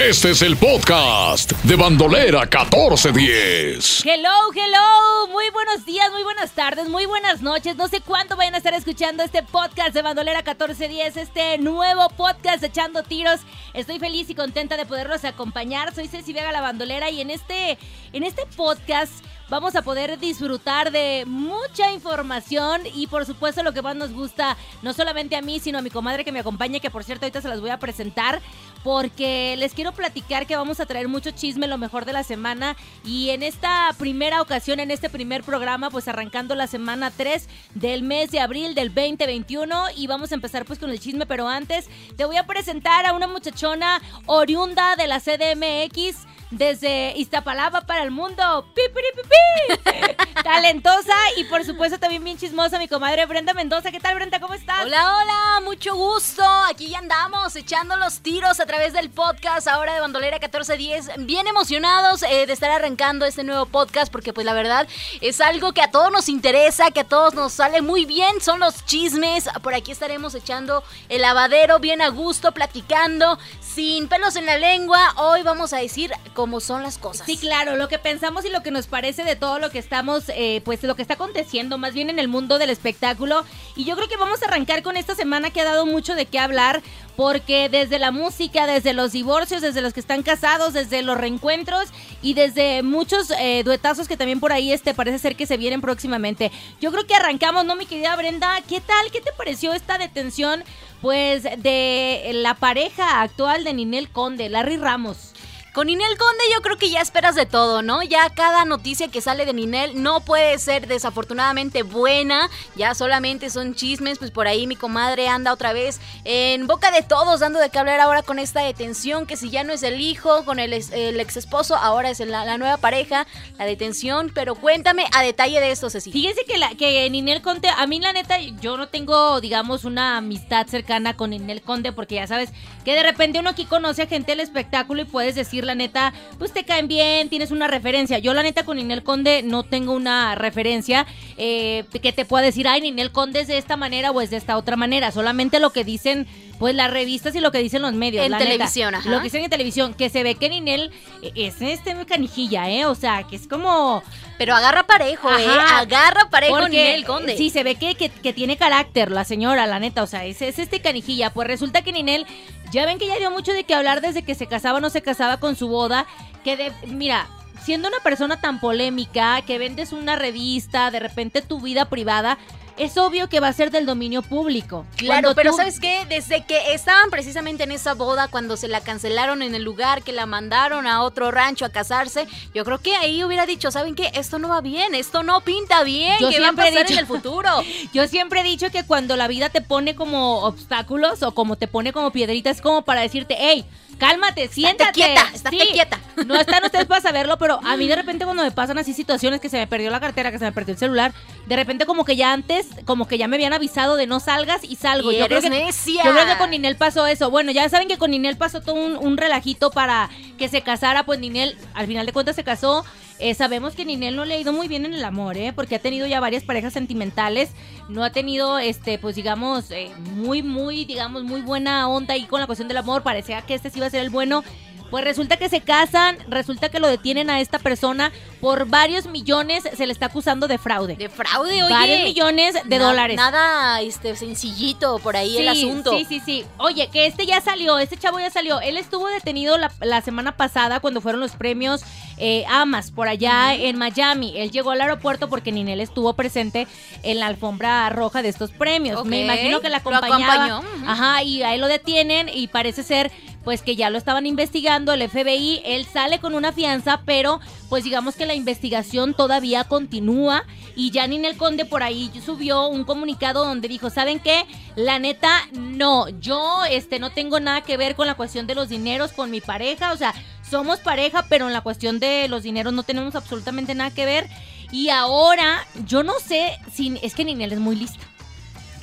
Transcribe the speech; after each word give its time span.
Este 0.00 0.32
es 0.32 0.42
el 0.42 0.56
podcast 0.56 1.52
de 1.62 1.76
Bandolera 1.76 2.40
1410. 2.40 4.04
Hello, 4.04 4.28
hello, 4.52 5.28
muy 5.30 5.48
buenos 5.50 5.86
días, 5.86 6.10
muy 6.10 6.24
buenas 6.24 6.50
tardes, 6.50 6.88
muy 6.88 7.06
buenas 7.06 7.42
noches. 7.42 7.76
No 7.76 7.86
sé 7.86 8.00
cuándo 8.00 8.34
vayan 8.34 8.54
a 8.54 8.58
estar 8.58 8.74
escuchando 8.74 9.22
este 9.22 9.44
podcast 9.44 9.94
de 9.94 10.02
Bandolera 10.02 10.38
1410, 10.38 11.16
este 11.16 11.58
nuevo 11.58 12.08
podcast 12.08 12.64
echando 12.64 13.04
tiros. 13.04 13.42
Estoy 13.72 14.00
feliz 14.00 14.28
y 14.28 14.34
contenta 14.34 14.76
de 14.76 14.84
poderlos 14.84 15.24
acompañar. 15.24 15.94
Soy 15.94 16.08
Ceci 16.08 16.32
Vega 16.32 16.50
la 16.50 16.60
Bandolera 16.60 17.08
y 17.10 17.20
en 17.20 17.30
este, 17.30 17.78
en 18.12 18.24
este 18.24 18.46
podcast 18.56 19.24
vamos 19.48 19.76
a 19.76 19.82
poder 19.82 20.18
disfrutar 20.18 20.90
de 20.90 21.24
mucha 21.26 21.92
información 21.92 22.82
y 22.94 23.06
por 23.06 23.26
supuesto 23.26 23.62
lo 23.62 23.72
que 23.72 23.82
más 23.82 23.96
nos 23.96 24.12
gusta, 24.12 24.56
no 24.82 24.92
solamente 24.92 25.36
a 25.36 25.42
mí, 25.42 25.60
sino 25.60 25.78
a 25.78 25.82
mi 25.82 25.90
comadre 25.90 26.24
que 26.24 26.32
me 26.32 26.40
acompaña, 26.40 26.80
que 26.80 26.90
por 26.90 27.04
cierto 27.04 27.24
ahorita 27.24 27.42
se 27.42 27.48
las 27.48 27.60
voy 27.60 27.70
a 27.70 27.78
presentar, 27.78 28.40
porque 28.82 29.56
les 29.58 29.72
quiero 29.72 29.92
platicar 29.92 30.46
que 30.46 30.56
vamos 30.56 30.80
a 30.80 30.86
traer 30.86 31.08
mucho 31.08 31.30
chisme, 31.30 31.66
lo 31.66 31.78
mejor 31.78 32.04
de 32.04 32.12
la 32.12 32.22
semana 32.22 32.76
y 33.04 33.30
en 33.30 33.42
esta 33.42 33.94
primera 33.98 34.42
ocasión, 34.42 34.80
en 34.80 34.90
este 34.90 35.08
primer 35.10 35.42
programa, 35.42 35.90
pues 35.90 36.08
arrancando 36.08 36.54
la 36.54 36.66
semana 36.66 37.10
3 37.10 37.48
del 37.74 38.02
mes 38.02 38.30
de 38.30 38.40
abril 38.40 38.74
del 38.74 38.94
2021 38.94 39.86
y 39.96 40.06
vamos 40.06 40.32
a 40.32 40.34
empezar 40.34 40.64
pues 40.64 40.78
con 40.78 40.90
el 40.90 41.00
chisme, 41.00 41.26
pero 41.26 41.48
antes 41.48 41.88
te 42.16 42.24
voy 42.24 42.36
a 42.36 42.46
presentar 42.46 43.06
a 43.06 43.12
una 43.12 43.26
muchachona 43.26 44.00
oriunda 44.26 44.96
de 44.96 45.06
la 45.06 45.20
CDMX 45.20 46.33
desde 46.56 47.12
Iztapalapa 47.16 47.82
para 47.82 48.02
el 48.02 48.10
mundo. 48.10 48.66
¡Pi, 48.74 48.82
Talentosa 50.42 51.14
y 51.36 51.44
por 51.44 51.64
supuesto 51.64 51.98
también 51.98 52.22
bien 52.22 52.36
chismosa 52.36 52.78
mi 52.78 52.88
comadre 52.88 53.24
Brenda 53.26 53.54
Mendoza. 53.54 53.90
¿Qué 53.90 54.00
tal 54.00 54.14
Brenda? 54.14 54.40
¿Cómo 54.40 54.54
estás? 54.54 54.84
Hola, 54.84 55.16
hola, 55.16 55.60
mucho 55.64 55.94
gusto. 55.94 56.44
Aquí 56.70 56.88
ya 56.88 56.98
andamos 56.98 57.56
echando 57.56 57.96
los 57.96 58.20
tiros 58.20 58.60
a 58.60 58.66
través 58.66 58.92
del 58.92 59.10
podcast 59.10 59.66
ahora 59.68 59.94
de 59.94 60.00
Bandolera 60.00 60.38
1410. 60.38 61.26
Bien 61.26 61.46
emocionados 61.46 62.22
eh, 62.22 62.46
de 62.46 62.52
estar 62.52 62.70
arrancando 62.70 63.24
este 63.24 63.42
nuevo 63.42 63.66
podcast 63.66 64.12
porque 64.12 64.32
pues 64.32 64.44
la 64.44 64.52
verdad 64.52 64.86
es 65.20 65.40
algo 65.40 65.72
que 65.72 65.82
a 65.82 65.90
todos 65.90 66.12
nos 66.12 66.28
interesa, 66.28 66.90
que 66.90 67.00
a 67.00 67.04
todos 67.04 67.34
nos 67.34 67.52
sale 67.52 67.80
muy 67.80 68.04
bien. 68.04 68.40
Son 68.40 68.60
los 68.60 68.84
chismes. 68.84 69.48
Por 69.62 69.74
aquí 69.74 69.92
estaremos 69.92 70.34
echando 70.34 70.84
el 71.08 71.22
lavadero 71.22 71.78
bien 71.78 72.02
a 72.02 72.08
gusto, 72.08 72.52
platicando, 72.52 73.38
sin 73.60 74.08
pelos 74.08 74.36
en 74.36 74.46
la 74.46 74.58
lengua. 74.58 75.14
Hoy 75.16 75.42
vamos 75.42 75.72
a 75.72 75.78
decir 75.78 76.12
cómo 76.44 76.60
son 76.60 76.82
las 76.82 76.98
cosas. 76.98 77.24
Sí, 77.24 77.38
claro, 77.38 77.74
lo 77.76 77.88
que 77.88 77.98
pensamos 77.98 78.44
y 78.44 78.50
lo 78.50 78.62
que 78.62 78.70
nos 78.70 78.86
parece 78.86 79.24
de 79.24 79.34
todo 79.34 79.58
lo 79.58 79.70
que 79.70 79.78
estamos, 79.78 80.24
eh, 80.28 80.60
pues 80.62 80.82
lo 80.82 80.94
que 80.94 81.00
está 81.00 81.14
aconteciendo 81.14 81.78
más 81.78 81.94
bien 81.94 82.10
en 82.10 82.18
el 82.18 82.28
mundo 82.28 82.58
del 82.58 82.68
espectáculo. 82.68 83.46
Y 83.76 83.84
yo 83.86 83.96
creo 83.96 84.10
que 84.10 84.18
vamos 84.18 84.42
a 84.42 84.46
arrancar 84.48 84.82
con 84.82 84.98
esta 84.98 85.14
semana 85.14 85.48
que 85.48 85.62
ha 85.62 85.64
dado 85.64 85.86
mucho 85.86 86.14
de 86.14 86.26
qué 86.26 86.38
hablar, 86.38 86.82
porque 87.16 87.70
desde 87.70 87.98
la 87.98 88.10
música, 88.10 88.66
desde 88.66 88.92
los 88.92 89.12
divorcios, 89.12 89.62
desde 89.62 89.80
los 89.80 89.94
que 89.94 90.00
están 90.00 90.22
casados, 90.22 90.74
desde 90.74 91.00
los 91.00 91.16
reencuentros 91.16 91.86
y 92.20 92.34
desde 92.34 92.82
muchos 92.82 93.30
eh, 93.30 93.62
duetazos 93.64 94.06
que 94.06 94.18
también 94.18 94.38
por 94.38 94.52
ahí 94.52 94.70
este 94.70 94.92
parece 94.92 95.18
ser 95.20 95.36
que 95.36 95.46
se 95.46 95.56
vienen 95.56 95.80
próximamente. 95.80 96.52
Yo 96.78 96.92
creo 96.92 97.06
que 97.06 97.14
arrancamos, 97.14 97.64
¿no, 97.64 97.74
mi 97.74 97.86
querida 97.86 98.14
Brenda? 98.16 98.60
¿Qué 98.68 98.82
tal? 98.82 99.10
¿Qué 99.10 99.22
te 99.22 99.32
pareció 99.32 99.72
esta 99.72 99.96
detención? 99.96 100.62
Pues 101.00 101.44
de 101.44 102.32
la 102.34 102.52
pareja 102.52 103.22
actual 103.22 103.64
de 103.64 103.72
Ninel 103.72 104.10
Conde, 104.10 104.50
Larry 104.50 104.76
Ramos. 104.76 105.32
Con 105.74 105.88
Ninel 105.88 106.16
Conde 106.16 106.44
yo 106.54 106.62
creo 106.62 106.78
que 106.78 106.88
ya 106.88 107.00
esperas 107.00 107.34
de 107.34 107.46
todo, 107.46 107.82
¿no? 107.82 108.04
Ya 108.04 108.30
cada 108.30 108.64
noticia 108.64 109.08
que 109.08 109.20
sale 109.20 109.44
de 109.44 109.52
Ninel 109.52 110.00
no 110.00 110.20
puede 110.20 110.56
ser 110.60 110.86
desafortunadamente 110.86 111.82
buena, 111.82 112.48
ya 112.76 112.94
solamente 112.94 113.50
son 113.50 113.74
chismes, 113.74 114.20
pues 114.20 114.30
por 114.30 114.46
ahí 114.46 114.68
mi 114.68 114.76
comadre 114.76 115.26
anda 115.26 115.52
otra 115.52 115.72
vez 115.72 115.98
en 116.22 116.68
boca 116.68 116.92
de 116.92 117.02
todos 117.02 117.40
dando 117.40 117.58
de 117.58 117.70
qué 117.70 117.80
hablar 117.80 117.98
ahora 117.98 118.22
con 118.22 118.38
esta 118.38 118.60
detención, 118.60 119.26
que 119.26 119.36
si 119.36 119.50
ya 119.50 119.64
no 119.64 119.72
es 119.72 119.82
el 119.82 120.00
hijo, 120.00 120.44
con 120.44 120.60
el, 120.60 120.72
ex 120.72 121.36
esposo, 121.36 121.74
ahora 121.74 122.08
es 122.08 122.20
la, 122.20 122.56
nueva 122.56 122.76
pareja, 122.76 123.26
la 123.58 123.64
detención, 123.64 124.30
pero 124.32 124.54
cuéntame 124.54 125.06
a 125.12 125.24
detalle 125.24 125.58
de 125.58 125.72
esto, 125.72 125.90
Ceci. 125.90 126.12
Fíjense 126.12 126.44
que, 126.44 126.56
la, 126.56 126.68
que 126.76 127.10
Ninel 127.10 127.42
Conde, 127.42 127.68
a 127.68 127.84
mí 127.88 127.98
la 127.98 128.12
neta, 128.12 128.38
yo 128.38 128.76
no 128.76 128.86
tengo, 128.86 129.40
digamos, 129.40 129.82
una 129.84 130.18
amistad 130.18 130.68
cercana 130.68 131.16
con 131.16 131.30
Ninel 131.30 131.62
Conde, 131.62 131.90
porque 131.90 132.14
ya 132.14 132.28
sabes 132.28 132.50
que 132.84 132.94
de 132.94 133.02
repente 133.02 133.40
uno 133.40 133.50
aquí 133.50 133.64
conoce 133.64 134.02
a 134.02 134.06
gente 134.06 134.30
del 134.32 134.40
espectáculo 134.40 135.02
y 135.02 135.06
puedes 135.06 135.34
decir 135.34 135.63
la 135.64 135.74
neta, 135.74 136.12
pues 136.38 136.52
te 136.52 136.64
caen 136.64 136.88
bien, 136.88 137.28
tienes 137.28 137.50
una 137.50 137.66
referencia. 137.66 138.18
Yo 138.18 138.34
la 138.34 138.42
neta 138.42 138.64
con 138.64 138.76
Ninel 138.76 139.02
Conde 139.02 139.42
no 139.42 139.62
tengo 139.62 139.92
una 139.92 140.34
referencia 140.34 141.06
eh, 141.36 141.84
que 142.02 142.12
te 142.12 142.24
pueda 142.24 142.44
decir, 142.44 142.68
ay, 142.68 142.80
Ninel 142.80 143.12
Conde 143.12 143.40
es 143.40 143.48
de 143.48 143.58
esta 143.58 143.76
manera 143.76 144.10
o 144.10 144.20
es 144.20 144.30
de 144.30 144.36
esta 144.36 144.56
otra 144.56 144.76
manera. 144.76 145.10
Solamente 145.12 145.60
lo 145.60 145.70
que 145.70 145.84
dicen 145.84 146.26
pues 146.58 146.74
las 146.74 146.90
revistas 146.90 147.34
y 147.34 147.40
lo 147.40 147.50
que 147.50 147.58
dicen 147.58 147.82
los 147.82 147.92
medios. 147.94 148.24
En 148.24 148.36
televisión, 148.38 148.94
Lo 149.06 149.18
que 149.18 149.24
dicen 149.24 149.44
en 149.44 149.50
televisión, 149.50 149.94
que 149.94 150.08
se 150.08 150.22
ve 150.22 150.34
que 150.36 150.48
Ninel 150.48 150.92
es 151.34 151.60
este 151.60 151.94
canijilla, 152.06 152.70
¿eh? 152.70 152.86
O 152.86 152.94
sea, 152.94 153.24
que 153.24 153.36
es 153.36 153.48
como... 153.48 154.02
Pero 154.38 154.54
agarra 154.54 154.84
parejo, 154.84 155.30
¿eh? 155.30 155.46
Agarra 155.74 156.28
parejo 156.30 156.68
Ninel 156.68 157.04
Conde. 157.04 157.36
Sí, 157.36 157.50
se 157.50 157.62
ve 157.62 157.76
que, 157.76 157.94
que, 157.94 158.32
tiene 158.32 158.56
carácter 158.56 159.10
la 159.10 159.24
señora, 159.24 159.66
la 159.66 159.78
neta. 159.78 160.02
O 160.02 160.06
sea, 160.06 160.24
es, 160.24 160.42
es 160.42 160.58
este 160.58 160.80
canijilla. 160.80 161.30
Pues 161.30 161.46
resulta 161.46 161.82
que 161.82 161.92
Ninel, 161.92 162.26
ya 162.70 162.84
ven 162.86 162.98
que 162.98 163.06
ya 163.06 163.16
dio 163.16 163.30
mucho 163.30 163.52
de 163.52 163.64
qué 163.64 163.74
hablar 163.74 164.00
desde 164.00 164.22
que 164.22 164.34
se 164.34 164.46
casaba 164.46 164.78
o 164.78 164.80
no 164.80 164.90
se 164.90 165.02
casaba 165.02 165.38
con 165.38 165.56
su 165.56 165.68
boda. 165.68 166.06
Que 166.42 166.56
de, 166.56 166.72
mira, 166.86 167.28
siendo 167.62 167.88
una 167.88 168.00
persona 168.00 168.40
tan 168.40 168.60
polémica, 168.60 169.40
que 169.42 169.58
vendes 169.58 169.92
una 169.92 170.16
revista, 170.16 170.90
de 170.90 171.00
repente 171.00 171.40
tu 171.42 171.60
vida 171.60 171.86
privada 171.86 172.38
es 172.76 172.96
obvio 172.98 173.28
que 173.28 173.40
va 173.40 173.48
a 173.48 173.52
ser 173.52 173.70
del 173.70 173.86
dominio 173.86 174.22
público. 174.22 174.84
Claro, 174.96 175.34
pero 175.34 175.52
¿sabes 175.52 175.78
qué? 175.80 176.06
Desde 176.08 176.44
que 176.44 176.74
estaban 176.74 177.10
precisamente 177.10 177.64
en 177.64 177.72
esa 177.72 177.94
boda, 177.94 178.28
cuando 178.28 178.56
se 178.56 178.68
la 178.68 178.80
cancelaron 178.80 179.42
en 179.42 179.54
el 179.54 179.62
lugar, 179.62 180.02
que 180.02 180.12
la 180.12 180.26
mandaron 180.26 180.86
a 180.86 181.02
otro 181.02 181.30
rancho 181.30 181.64
a 181.64 181.68
casarse, 181.68 182.26
yo 182.54 182.64
creo 182.64 182.78
que 182.78 182.96
ahí 182.96 183.22
hubiera 183.22 183.46
dicho, 183.46 183.70
¿saben 183.70 183.94
qué? 183.94 184.10
Esto 184.14 184.38
no 184.38 184.48
va 184.48 184.60
bien, 184.60 184.94
esto 184.94 185.22
no 185.22 185.40
pinta 185.40 185.82
bien, 185.84 186.16
yo 186.20 186.30
¿qué 186.30 186.40
va 186.40 186.48
a 186.48 186.52
pasar 186.52 186.90
en 186.90 186.98
el 186.98 187.06
futuro? 187.06 187.48
yo 187.92 188.06
siempre 188.08 188.40
he 188.40 188.44
dicho 188.44 188.70
que 188.70 188.84
cuando 188.84 189.16
la 189.16 189.28
vida 189.28 189.48
te 189.48 189.60
pone 189.60 189.94
como 189.94 190.40
obstáculos 190.44 191.22
o 191.22 191.32
como 191.32 191.56
te 191.56 191.68
pone 191.68 191.92
como 191.92 192.10
piedritas, 192.10 192.56
es 192.56 192.62
como 192.62 192.82
para 192.82 193.00
decirte, 193.02 193.36
hey, 193.38 193.64
cálmate, 193.94 194.48
siéntate. 194.48 194.92
quieta, 194.92 195.30
estate 195.32 195.68
quieta. 195.72 196.00
No 196.26 196.36
están 196.36 196.64
ustedes 196.64 196.86
para 196.86 197.00
saberlo, 197.02 197.38
pero 197.38 197.58
a 197.64 197.76
mí 197.76 197.88
de 197.88 197.96
repente 197.96 198.24
cuando 198.24 198.44
me 198.44 198.50
pasan 198.52 198.78
así 198.78 198.94
situaciones 198.94 199.40
que 199.40 199.48
se 199.48 199.58
me 199.58 199.66
perdió 199.66 199.90
la 199.90 200.00
cartera, 200.00 200.30
que 200.30 200.38
se 200.38 200.44
me 200.44 200.52
perdió 200.52 200.72
el 200.72 200.78
celular, 200.78 201.12
de 201.46 201.56
repente 201.56 201.86
como 201.86 202.04
que 202.04 202.14
ya 202.16 202.32
antes, 202.32 202.68
como 202.84 203.08
que 203.08 203.18
ya 203.18 203.26
me 203.26 203.36
habían 203.36 203.52
avisado 203.52 203.96
de 203.96 204.06
no 204.06 204.20
salgas 204.20 204.62
y 204.62 204.76
salgo. 204.76 205.10
yo, 205.10 205.26
creo 205.26 205.40
que, 205.40 205.50
necia. 205.50 206.04
yo 206.04 206.12
creo 206.12 206.26
que 206.26 206.36
con 206.38 206.50
Ninel 206.50 206.76
pasó 206.76 207.06
eso. 207.06 207.30
Bueno, 207.30 207.50
ya 207.50 207.68
saben 207.68 207.88
que 207.88 207.98
con 207.98 208.12
Ninel 208.12 208.36
pasó 208.36 208.60
todo 208.60 208.76
un, 208.76 208.96
un 208.96 209.16
relajito 209.16 209.70
para 209.70 210.08
que 210.38 210.48
se 210.48 210.62
casara, 210.62 211.04
pues 211.04 211.18
Ninel 211.18 211.58
al 211.74 211.86
final 211.86 212.06
de 212.06 212.12
cuentas 212.12 212.36
se 212.36 212.44
casó 212.44 212.84
eh, 213.18 213.34
sabemos 213.34 213.74
que 213.74 213.84
Ninel 213.84 214.16
no 214.16 214.24
le 214.24 214.34
ha 214.34 214.40
ido 214.40 214.52
muy 214.52 214.66
bien 214.66 214.84
en 214.84 214.94
el 214.94 215.04
amor, 215.04 215.36
¿eh? 215.36 215.52
Porque 215.52 215.76
ha 215.76 215.78
tenido 215.78 216.06
ya 216.06 216.20
varias 216.20 216.42
parejas 216.42 216.72
sentimentales. 216.72 217.50
No 217.88 218.02
ha 218.02 218.10
tenido, 218.10 218.58
este, 218.58 218.98
pues 218.98 219.14
digamos, 219.14 219.70
eh, 219.70 219.90
muy, 220.14 220.42
muy, 220.42 220.84
digamos, 220.84 221.22
muy 221.22 221.40
buena 221.42 221.88
onda 221.88 222.14
ahí 222.14 222.24
con 222.24 222.40
la 222.40 222.46
cuestión 222.46 222.68
del 222.68 222.78
amor. 222.78 223.02
Parecía 223.02 223.42
que 223.42 223.54
este 223.54 223.70
sí 223.70 223.78
iba 223.78 223.86
a 223.86 223.90
ser 223.90 224.00
el 224.00 224.10
bueno. 224.10 224.42
Pues 224.90 225.04
resulta 225.04 225.36
que 225.36 225.48
se 225.48 225.60
casan, 225.60 226.18
resulta 226.28 226.68
que 226.68 226.78
lo 226.78 226.88
detienen 226.88 227.30
a 227.30 227.40
esta 227.40 227.58
persona 227.58 228.12
por 228.40 228.66
varios 228.66 229.06
millones, 229.06 229.64
se 229.76 229.86
le 229.86 229.92
está 229.92 230.06
acusando 230.06 230.46
de 230.46 230.58
fraude. 230.58 230.96
De 230.96 231.08
fraude, 231.08 231.62
oye. 231.62 231.74
Varios 231.74 232.02
millones 232.02 232.54
de 232.64 232.78
dólares. 232.78 233.16
Nada, 233.16 233.80
este, 233.80 234.14
sencillito 234.16 234.98
por 234.98 235.16
ahí 235.16 235.38
el 235.38 235.48
asunto. 235.48 235.96
Sí, 235.96 236.04
sí, 236.08 236.20
sí. 236.24 236.44
Oye, 236.58 236.88
que 236.92 237.06
este 237.06 237.26
ya 237.26 237.40
salió, 237.40 237.78
este 237.78 237.96
chavo 237.96 238.20
ya 238.20 238.30
salió. 238.30 238.60
Él 238.60 238.76
estuvo 238.76 239.08
detenido 239.08 239.56
la, 239.58 240.00
semana 240.02 240.36
pasada 240.36 240.80
cuando 240.80 241.00
fueron 241.00 241.20
los 241.20 241.32
premios 241.32 241.82
eh, 242.18 242.44
AMAS 242.48 242.90
por 242.90 243.08
allá 243.08 243.54
en 243.54 243.78
Miami. 243.78 244.34
Él 244.36 244.50
llegó 244.50 244.72
al 244.72 244.80
aeropuerto 244.80 245.28
porque 245.28 245.50
Ninel 245.50 245.80
estuvo 245.80 246.12
presente 246.12 246.68
en 247.02 247.20
la 247.20 247.26
alfombra 247.26 247.88
roja 247.90 248.22
de 248.22 248.28
estos 248.28 248.50
premios. 248.50 249.04
Me 249.06 249.22
imagino 249.22 249.60
que 249.60 249.70
la 249.70 249.78
acompañaba. 249.78 250.62
Ajá, 250.86 251.22
y 251.22 251.42
ahí 251.42 251.58
lo 251.58 251.68
detienen 251.68 252.28
y 252.28 252.48
parece 252.48 252.82
ser 252.82 253.10
pues 253.44 253.62
que 253.62 253.76
ya 253.76 253.90
lo 253.90 253.98
estaban 253.98 254.26
investigando 254.26 254.83
el 254.92 255.08
FBI, 255.08 255.62
él 255.64 255.86
sale 255.86 256.18
con 256.18 256.34
una 256.34 256.52
fianza, 256.52 257.02
pero 257.04 257.40
pues 257.68 257.84
digamos 257.84 258.16
que 258.16 258.26
la 258.26 258.34
investigación 258.34 259.14
todavía 259.14 259.64
continúa 259.64 260.44
y 260.76 260.90
ya 260.90 261.04
el 261.04 261.36
Conde 261.36 261.64
por 261.64 261.82
ahí 261.82 262.10
subió 262.24 262.66
un 262.68 262.84
comunicado 262.84 263.44
donde 263.44 263.68
dijo, 263.68 263.90
¿saben 263.90 264.20
qué? 264.20 264.44
La 264.76 264.98
neta, 264.98 265.48
no, 265.52 266.08
yo 266.20 266.64
este 266.70 266.98
no 266.98 267.10
tengo 267.10 267.40
nada 267.40 267.62
que 267.62 267.76
ver 267.76 267.94
con 267.94 268.06
la 268.06 268.14
cuestión 268.14 268.46
de 268.46 268.54
los 268.54 268.68
dineros 268.68 269.12
con 269.12 269.30
mi 269.30 269.40
pareja, 269.40 269.92
o 269.92 269.96
sea, 269.96 270.14
somos 270.48 270.80
pareja, 270.80 271.26
pero 271.28 271.46
en 271.46 271.52
la 271.52 271.62
cuestión 271.62 271.98
de 271.98 272.28
los 272.28 272.42
dineros 272.42 272.72
no 272.72 272.82
tenemos 272.82 273.14
absolutamente 273.14 273.74
nada 273.74 273.90
que 273.90 274.04
ver. 274.04 274.28
Y 274.72 274.88
ahora, 274.88 275.66
yo 275.86 276.02
no 276.02 276.14
sé 276.18 276.58
si 276.72 276.98
es 277.02 277.14
que 277.14 277.24
Ninel 277.24 277.52
es 277.52 277.60
muy 277.60 277.76
lista. 277.76 278.04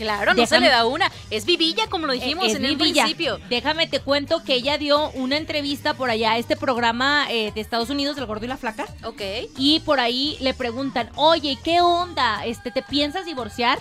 Claro, 0.02 0.34
no 0.34 0.48
se 0.48 0.60
le 0.60 0.68
da 0.68 0.86
una. 0.86 1.12
Es 1.30 1.46
vivilla, 1.46 1.88
como 1.88 2.08
lo 2.08 2.14
dijimos 2.14 2.54
en 2.56 2.66
el 2.66 2.76
principio. 2.76 3.40
Déjame 3.50 3.86
te 3.86 4.00
cuento 4.00 4.44
que 4.44 4.56
ella 4.56 4.80
dio 4.80 5.12
una 5.12 5.38
entrevista 5.38 5.94
por 5.94 6.10
allá 6.10 6.32
a 6.32 6.38
este 6.40 6.56
programa 6.56 7.28
eh, 7.30 7.52
de 7.54 7.62
Estados 7.62 7.92
Unidos, 7.92 8.18
El 8.18 8.26
Gordo 8.26 8.46
y 8.46 8.48
la 8.48 8.58
Flaca. 8.58 8.88
Ok. 9.04 9.22
Y 9.58 9.82
por 9.82 10.00
ahí 10.00 10.38
le 10.42 10.56
preguntan, 10.56 11.12
oye, 11.16 11.56
¿qué 11.64 11.82
onda? 11.82 12.44
Este, 12.46 12.72
¿Te 12.72 12.82
piensas 12.82 13.26
divorciar? 13.26 13.78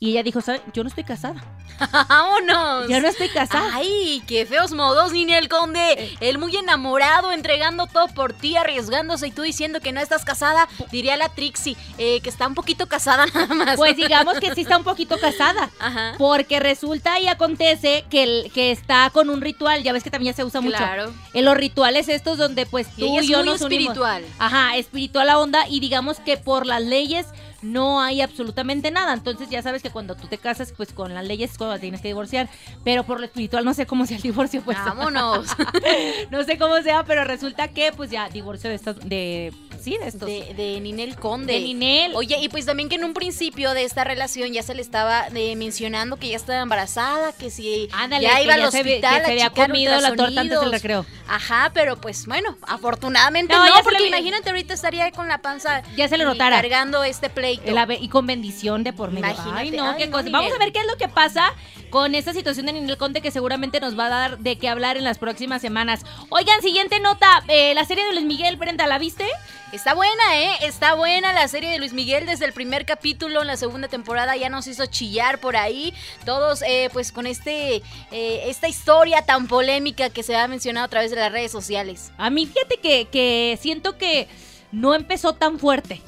Y 0.00 0.10
ella 0.10 0.24
dijo, 0.24 0.40
¿sabes? 0.40 0.62
Yo 0.72 0.82
no 0.82 0.88
estoy 0.88 1.04
casada. 1.04 1.44
¡Vámonos! 2.08 2.88
Ya 2.88 3.00
no 3.00 3.08
estoy 3.08 3.28
casada. 3.28 3.70
Ay, 3.74 4.22
qué 4.26 4.46
feos 4.46 4.72
modos, 4.72 5.12
Ninel 5.12 5.48
Conde. 5.48 6.16
Él 6.20 6.38
muy 6.38 6.56
enamorado, 6.56 7.32
entregando 7.32 7.86
todo 7.86 8.08
por 8.08 8.32
ti, 8.32 8.56
arriesgándose 8.56 9.28
y 9.28 9.30
tú 9.30 9.42
diciendo 9.42 9.80
que 9.80 9.92
no 9.92 10.00
estás 10.00 10.24
casada. 10.24 10.68
Diría 10.90 11.16
la 11.16 11.28
Trixie, 11.28 11.76
eh, 11.98 12.20
que 12.20 12.28
está 12.28 12.46
un 12.46 12.54
poquito 12.54 12.86
casada 12.88 13.26
nada 13.34 13.54
más. 13.54 13.76
Pues 13.76 13.96
digamos 13.96 14.38
que 14.40 14.54
sí 14.54 14.62
está 14.62 14.76
un 14.78 14.84
poquito 14.84 15.18
casada. 15.18 15.70
Ajá. 15.80 16.14
Porque 16.18 16.60
resulta 16.60 17.18
y 17.20 17.28
acontece 17.28 18.04
que, 18.10 18.22
el- 18.22 18.52
que 18.52 18.70
está 18.70 19.10
con 19.10 19.30
un 19.30 19.40
ritual, 19.40 19.82
ya 19.82 19.92
ves 19.92 20.02
que 20.02 20.10
también 20.10 20.34
se 20.34 20.44
usa 20.44 20.60
mucho. 20.60 20.76
Claro. 20.76 21.12
En 21.34 21.44
los 21.44 21.56
rituales 21.56 22.08
estos 22.08 22.38
donde 22.38 22.66
pues 22.66 22.88
Y 22.96 23.00
tú 23.00 23.14
y, 23.14 23.18
es 23.18 23.26
yo 23.28 23.38
muy 23.38 23.46
nos 23.46 23.60
unimos. 23.62 23.82
espiritual. 23.88 24.24
Ajá, 24.38 24.76
espiritual 24.76 25.26
la 25.26 25.38
onda 25.38 25.68
y 25.68 25.80
digamos 25.80 26.18
que 26.20 26.36
por 26.36 26.66
las 26.66 26.82
leyes 26.82 27.26
no 27.62 28.00
hay 28.00 28.20
absolutamente 28.20 28.90
nada. 28.90 29.12
Entonces 29.14 29.48
ya 29.48 29.62
sabes 29.62 29.82
que 29.82 29.90
cuando 29.90 30.14
tú 30.14 30.26
te 30.26 30.38
casas 30.38 30.72
pues 30.76 30.92
con 30.92 31.14
las 31.14 31.24
leyes 31.24 31.52
es 31.52 31.58
cuando 31.58 31.78
tienes 31.78 32.00
que 32.00 32.08
divorciar, 32.08 32.48
pero 32.84 33.04
por 33.04 33.18
lo 33.20 33.26
espiritual 33.26 33.64
no 33.64 33.74
sé 33.74 33.86
cómo 33.86 34.06
sea 34.06 34.16
el 34.16 34.22
divorcio 34.22 34.62
pues. 34.62 34.78
Vámonos. 34.84 35.46
no 36.30 36.44
sé 36.44 36.58
cómo 36.58 36.80
sea, 36.82 37.04
pero 37.04 37.24
resulta 37.24 37.68
que 37.68 37.92
pues 37.92 38.10
ya 38.10 38.28
divorcio 38.28 38.70
de 38.70 38.76
estas 38.76 38.96
de 39.08 39.52
sí, 39.80 39.96
de 39.98 40.08
estos 40.08 40.28
De, 40.28 40.54
de 40.54 40.80
Ninel 40.80 41.16
Conde. 41.16 41.52
de 41.54 41.60
Ninel. 41.60 42.14
Oye, 42.14 42.38
y 42.40 42.48
pues 42.48 42.66
también 42.66 42.88
que 42.88 42.96
en 42.96 43.04
un 43.04 43.14
principio 43.14 43.74
de 43.74 43.84
esta 43.84 44.04
relación 44.04 44.52
ya 44.52 44.62
se 44.62 44.74
le 44.74 44.82
estaba 44.82 45.26
eh, 45.34 45.56
mencionando 45.56 46.16
que 46.16 46.28
ya 46.28 46.36
estaba 46.36 46.60
embarazada, 46.60 47.32
que 47.32 47.50
si 47.50 47.88
Ándale, 47.92 48.24
ya 48.24 48.36
que 48.36 48.44
iba 48.44 48.54
al 48.54 48.60
ya 48.60 48.70
se 48.70 48.78
hospital 48.80 49.20
que 49.20 49.26
se 49.26 49.32
había 49.32 49.50
comido 49.50 50.00
la 50.00 50.14
torta 50.14 50.40
antes 50.40 50.60
del 50.60 50.72
recreo. 50.72 51.06
Ajá, 51.28 51.70
pero 51.74 52.00
pues 52.00 52.26
bueno, 52.26 52.56
afortunadamente 52.62 53.54
No, 53.54 53.64
no, 53.66 53.82
porque 53.82 54.06
imagínate 54.06 54.50
ahorita 54.50 54.74
estaría 54.74 55.10
con 55.12 55.28
la 55.28 55.38
panza 55.38 55.82
Ya 55.96 56.08
se 56.08 56.16
le 56.18 56.24
notara. 56.24 56.60
cargando 56.60 57.02
este 57.04 57.30
pleito. 57.30 57.51
Y 58.00 58.08
con 58.08 58.26
bendición 58.26 58.84
de 58.84 58.92
por 58.92 59.10
medio. 59.10 59.26
Imagínate. 59.28 59.58
Ay, 59.60 59.70
no, 59.70 59.90
Ay, 59.90 59.96
qué 59.98 60.06
no, 60.06 60.12
cosa. 60.12 60.28
Vamos 60.30 60.52
a 60.52 60.58
ver 60.58 60.72
qué 60.72 60.80
es 60.80 60.86
lo 60.86 60.96
que 60.96 61.08
pasa 61.08 61.52
con 61.90 62.14
esta 62.14 62.32
situación 62.32 62.66
de 62.66 62.72
Ninel 62.72 62.96
Conde 62.96 63.20
que 63.20 63.30
seguramente 63.30 63.78
nos 63.80 63.98
va 63.98 64.06
a 64.06 64.08
dar 64.08 64.38
de 64.38 64.56
qué 64.56 64.68
hablar 64.68 64.96
en 64.96 65.04
las 65.04 65.18
próximas 65.18 65.60
semanas. 65.60 66.04
Oigan, 66.30 66.62
siguiente 66.62 67.00
nota. 67.00 67.42
eh, 67.48 67.74
la 67.74 67.84
serie 67.84 68.04
de 68.04 68.12
Luis 68.14 68.24
Miguel, 68.24 68.56
Brenda, 68.56 68.86
¿la 68.86 68.98
viste? 68.98 69.26
Está 69.72 69.94
buena, 69.94 70.12
¿eh? 70.36 70.50
Está 70.62 70.94
buena 70.94 71.32
la 71.32 71.48
serie 71.48 71.70
de 71.70 71.78
Luis 71.78 71.92
Miguel 71.94 72.26
desde 72.26 72.44
el 72.44 72.52
primer 72.52 72.84
capítulo 72.84 73.40
en 73.40 73.46
la 73.46 73.56
segunda 73.56 73.88
temporada 73.88 74.36
ya 74.36 74.50
nos 74.50 74.66
hizo 74.66 74.84
chillar 74.86 75.38
por 75.38 75.56
ahí. 75.56 75.94
Todos, 76.26 76.62
eh, 76.62 76.90
pues 76.92 77.10
con 77.10 77.26
este, 77.26 77.76
eh, 78.10 78.42
esta 78.46 78.68
historia 78.68 79.22
tan 79.22 79.46
polémica 79.46 80.10
que 80.10 80.22
se 80.22 80.36
ha 80.36 80.46
mencionado 80.46 80.86
a 80.86 80.88
través 80.88 81.10
de 81.10 81.16
las 81.16 81.32
redes 81.32 81.52
sociales. 81.52 82.12
A 82.18 82.28
mí, 82.28 82.46
fíjate 82.46 82.76
que, 82.78 83.06
que 83.10 83.58
siento 83.60 83.96
que 83.96 84.28
no 84.72 84.94
empezó 84.94 85.34
tan 85.34 85.58
fuerte. 85.58 86.02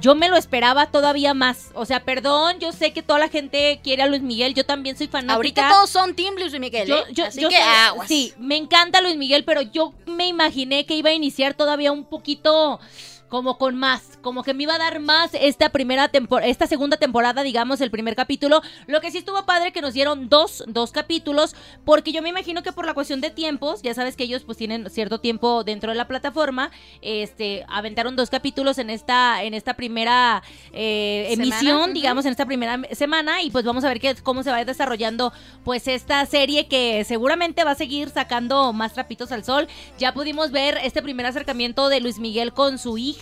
Yo 0.00 0.14
me 0.14 0.28
lo 0.28 0.36
esperaba 0.36 0.86
todavía 0.86 1.34
más. 1.34 1.70
O 1.74 1.84
sea, 1.86 2.04
perdón, 2.04 2.58
yo 2.58 2.72
sé 2.72 2.92
que 2.92 3.02
toda 3.02 3.18
la 3.18 3.28
gente 3.28 3.80
quiere 3.82 4.02
a 4.02 4.06
Luis 4.06 4.22
Miguel. 4.22 4.54
Yo 4.54 4.64
también 4.64 4.96
soy 4.96 5.08
fanática. 5.08 5.34
Ahorita 5.34 5.68
todos 5.68 5.90
son 5.90 6.14
Team 6.14 6.34
Luis 6.36 6.58
Miguel, 6.58 6.88
Yo, 6.88 6.98
¿eh? 6.98 7.04
yo- 7.12 7.24
Así 7.26 7.40
yo 7.40 7.48
que 7.48 7.56
aguas. 7.56 8.08
Sí, 8.08 8.32
me 8.38 8.56
encanta 8.56 9.00
Luis 9.00 9.16
Miguel, 9.16 9.44
pero 9.44 9.60
yo 9.62 9.92
me 10.06 10.26
imaginé 10.26 10.86
que 10.86 10.94
iba 10.94 11.10
a 11.10 11.14
iniciar 11.14 11.54
todavía 11.54 11.92
un 11.92 12.04
poquito 12.04 12.80
como 13.30 13.56
con 13.58 13.76
más, 13.76 14.18
como 14.22 14.42
que 14.42 14.52
me 14.52 14.64
iba 14.64 14.74
a 14.74 14.78
dar 14.78 14.98
más 14.98 15.30
esta 15.32 15.70
primera 15.70 16.08
temporada, 16.08 16.50
esta 16.50 16.66
segunda 16.66 16.96
temporada, 16.96 17.42
digamos, 17.42 17.80
el 17.80 17.90
primer 17.90 18.16
capítulo. 18.16 18.60
Lo 18.88 19.00
que 19.00 19.10
sí 19.10 19.18
estuvo 19.18 19.46
padre 19.46 19.72
que 19.72 19.80
nos 19.80 19.94
dieron 19.94 20.28
dos, 20.28 20.64
dos 20.66 20.90
capítulos, 20.90 21.54
porque 21.84 22.10
yo 22.12 22.22
me 22.22 22.28
imagino 22.28 22.62
que 22.62 22.72
por 22.72 22.86
la 22.86 22.92
cuestión 22.92 23.20
de 23.20 23.30
tiempos, 23.30 23.82
ya 23.82 23.94
sabes 23.94 24.16
que 24.16 24.24
ellos 24.24 24.42
pues 24.42 24.58
tienen 24.58 24.90
cierto 24.90 25.20
tiempo 25.20 25.62
dentro 25.62 25.92
de 25.92 25.96
la 25.96 26.08
plataforma, 26.08 26.72
este, 27.02 27.64
aventaron 27.68 28.16
dos 28.16 28.30
capítulos 28.30 28.78
en 28.78 28.90
esta, 28.90 29.44
en 29.44 29.54
esta 29.54 29.74
primera 29.74 30.42
eh, 30.72 31.28
emisión, 31.30 31.94
digamos, 31.94 32.24
en 32.24 32.32
esta 32.32 32.46
primera 32.46 32.80
semana, 32.92 33.42
y 33.42 33.50
pues 33.50 33.64
vamos 33.64 33.84
a 33.84 33.88
ver 33.88 34.00
qué, 34.00 34.16
cómo 34.24 34.42
se 34.42 34.50
va 34.50 34.64
desarrollando 34.64 35.32
pues 35.62 35.86
esta 35.86 36.26
serie 36.26 36.66
que 36.66 37.04
seguramente 37.04 37.62
va 37.62 37.70
a 37.70 37.76
seguir 37.76 38.10
sacando 38.10 38.72
más 38.72 38.92
trapitos 38.92 39.30
al 39.30 39.44
sol. 39.44 39.68
Ya 39.98 40.12
pudimos 40.14 40.50
ver 40.50 40.78
este 40.82 41.00
primer 41.00 41.26
acercamiento 41.26 41.88
de 41.88 42.00
Luis 42.00 42.18
Miguel 42.18 42.52
con 42.52 42.78
su 42.78 42.98
hija, 42.98 43.19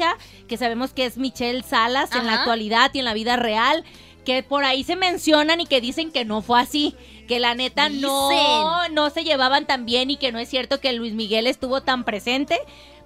que 0.49 0.57
sabemos 0.57 0.93
que 0.93 1.07
es 1.07 1.17
Michelle 1.17 1.63
Salas 1.63 2.15
en 2.15 2.27
la 2.27 2.35
actualidad 2.35 2.91
y 2.95 3.01
en 3.01 3.05
la 3.05 3.15
vida 3.15 3.37
real. 3.37 3.85
Que 4.25 4.43
por 4.43 4.65
ahí 4.65 4.85
se 4.85 4.95
mencionan 4.95 5.61
y 5.61 5.67
que 5.67 5.81
dicen 5.81 6.13
que 6.13 6.27
no 6.27 6.43
fue 6.43 6.61
así, 6.61 6.95
que 7.27 7.39
la 7.39 7.55
neta 7.55 7.89
no, 7.89 8.89
no 8.91 9.09
se 9.09 9.25
llevaban 9.25 9.67
tan 9.67 9.87
bien 9.87 10.11
y 10.11 10.19
que 10.19 10.33
no 10.33 10.39
es 10.39 10.51
cierto 10.51 10.81
que 10.81 10.93
Luis 10.93 11.15
Miguel 11.15 11.47
estuvo 11.47 11.81
tan 11.81 12.05
presente, 12.05 12.59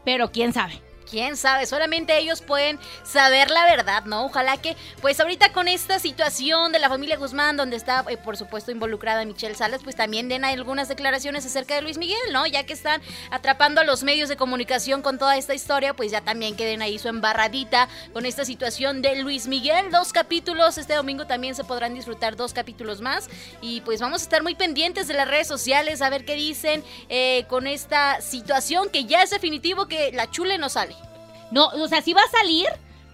pero 0.04 0.32
quién 0.32 0.52
sabe. 0.52 0.82
Quién 1.12 1.36
sabe, 1.36 1.66
solamente 1.66 2.16
ellos 2.16 2.40
pueden 2.40 2.78
saber 3.04 3.50
la 3.50 3.66
verdad, 3.66 4.06
¿no? 4.06 4.24
Ojalá 4.24 4.56
que, 4.56 4.78
pues 5.02 5.20
ahorita 5.20 5.52
con 5.52 5.68
esta 5.68 5.98
situación 5.98 6.72
de 6.72 6.78
la 6.78 6.88
familia 6.88 7.18
Guzmán, 7.18 7.58
donde 7.58 7.76
está, 7.76 8.02
eh, 8.08 8.16
por 8.16 8.38
supuesto, 8.38 8.70
involucrada 8.70 9.22
Michelle 9.26 9.54
Salas, 9.54 9.82
pues 9.84 9.94
también 9.94 10.30
den 10.30 10.42
algunas 10.42 10.88
declaraciones 10.88 11.44
acerca 11.44 11.74
de 11.74 11.82
Luis 11.82 11.98
Miguel, 11.98 12.16
¿no? 12.32 12.46
Ya 12.46 12.64
que 12.64 12.72
están 12.72 13.02
atrapando 13.30 13.82
a 13.82 13.84
los 13.84 14.04
medios 14.04 14.30
de 14.30 14.38
comunicación 14.38 15.02
con 15.02 15.18
toda 15.18 15.36
esta 15.36 15.54
historia, 15.54 15.92
pues 15.92 16.10
ya 16.10 16.22
también 16.22 16.56
queden 16.56 16.80
ahí 16.80 16.98
su 16.98 17.08
embarradita 17.08 17.90
con 18.14 18.24
esta 18.24 18.46
situación 18.46 19.02
de 19.02 19.16
Luis 19.16 19.48
Miguel. 19.48 19.90
Dos 19.90 20.14
capítulos, 20.14 20.78
este 20.78 20.94
domingo 20.94 21.26
también 21.26 21.54
se 21.54 21.62
podrán 21.62 21.92
disfrutar 21.92 22.36
dos 22.36 22.54
capítulos 22.54 23.02
más. 23.02 23.28
Y 23.60 23.82
pues 23.82 24.00
vamos 24.00 24.22
a 24.22 24.24
estar 24.24 24.42
muy 24.42 24.54
pendientes 24.54 25.08
de 25.08 25.12
las 25.12 25.28
redes 25.28 25.46
sociales, 25.46 26.00
a 26.00 26.08
ver 26.08 26.24
qué 26.24 26.36
dicen 26.36 26.82
eh, 27.10 27.44
con 27.50 27.66
esta 27.66 28.22
situación 28.22 28.88
que 28.88 29.04
ya 29.04 29.22
es 29.22 29.28
definitivo 29.28 29.88
que 29.88 30.10
la 30.12 30.30
chule 30.30 30.56
no 30.56 30.70
sale. 30.70 31.01
No, 31.52 31.68
o 31.68 31.88
sea, 31.88 32.02
sí 32.02 32.12
va 32.12 32.22
a 32.22 32.30
salir, 32.30 32.66